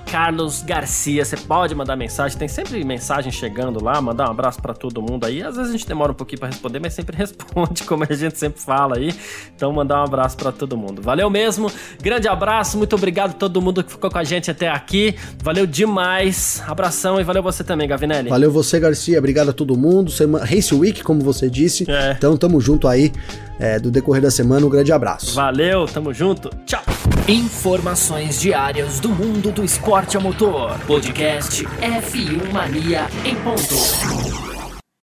[0.06, 1.24] carlosgarcia.
[1.24, 5.24] Você pode mandar mensagem, tem sempre mensagem chegando lá, mandar um abraço para todo mundo
[5.24, 5.42] aí.
[5.42, 8.38] Às vezes a gente demora um pouquinho para responder, mas sempre responde, como a gente
[8.38, 9.14] sempre fala aí.
[9.54, 11.02] Então mandar um abraço para todo mundo.
[11.02, 11.70] Valeu mesmo,
[12.00, 15.14] grande abraço, muito obrigado a todo mundo que ficou com a gente até aqui.
[15.42, 18.28] Valeu demais, abração e valeu você também, Gavinelli.
[18.28, 20.10] Valeu você, Garcia, obrigado obrigado a todo mundo.
[20.10, 21.88] Semana, Race Week, como você disse.
[21.88, 22.14] É.
[22.16, 23.12] Então tamo junto aí
[23.58, 24.66] é, do decorrer da semana.
[24.66, 25.34] Um grande abraço.
[25.34, 26.50] Valeu, tamo junto.
[26.66, 26.82] Tchau.
[27.28, 30.78] Informações diárias do mundo do esporte a motor.
[30.86, 34.57] Podcast F1 Mania em ponto.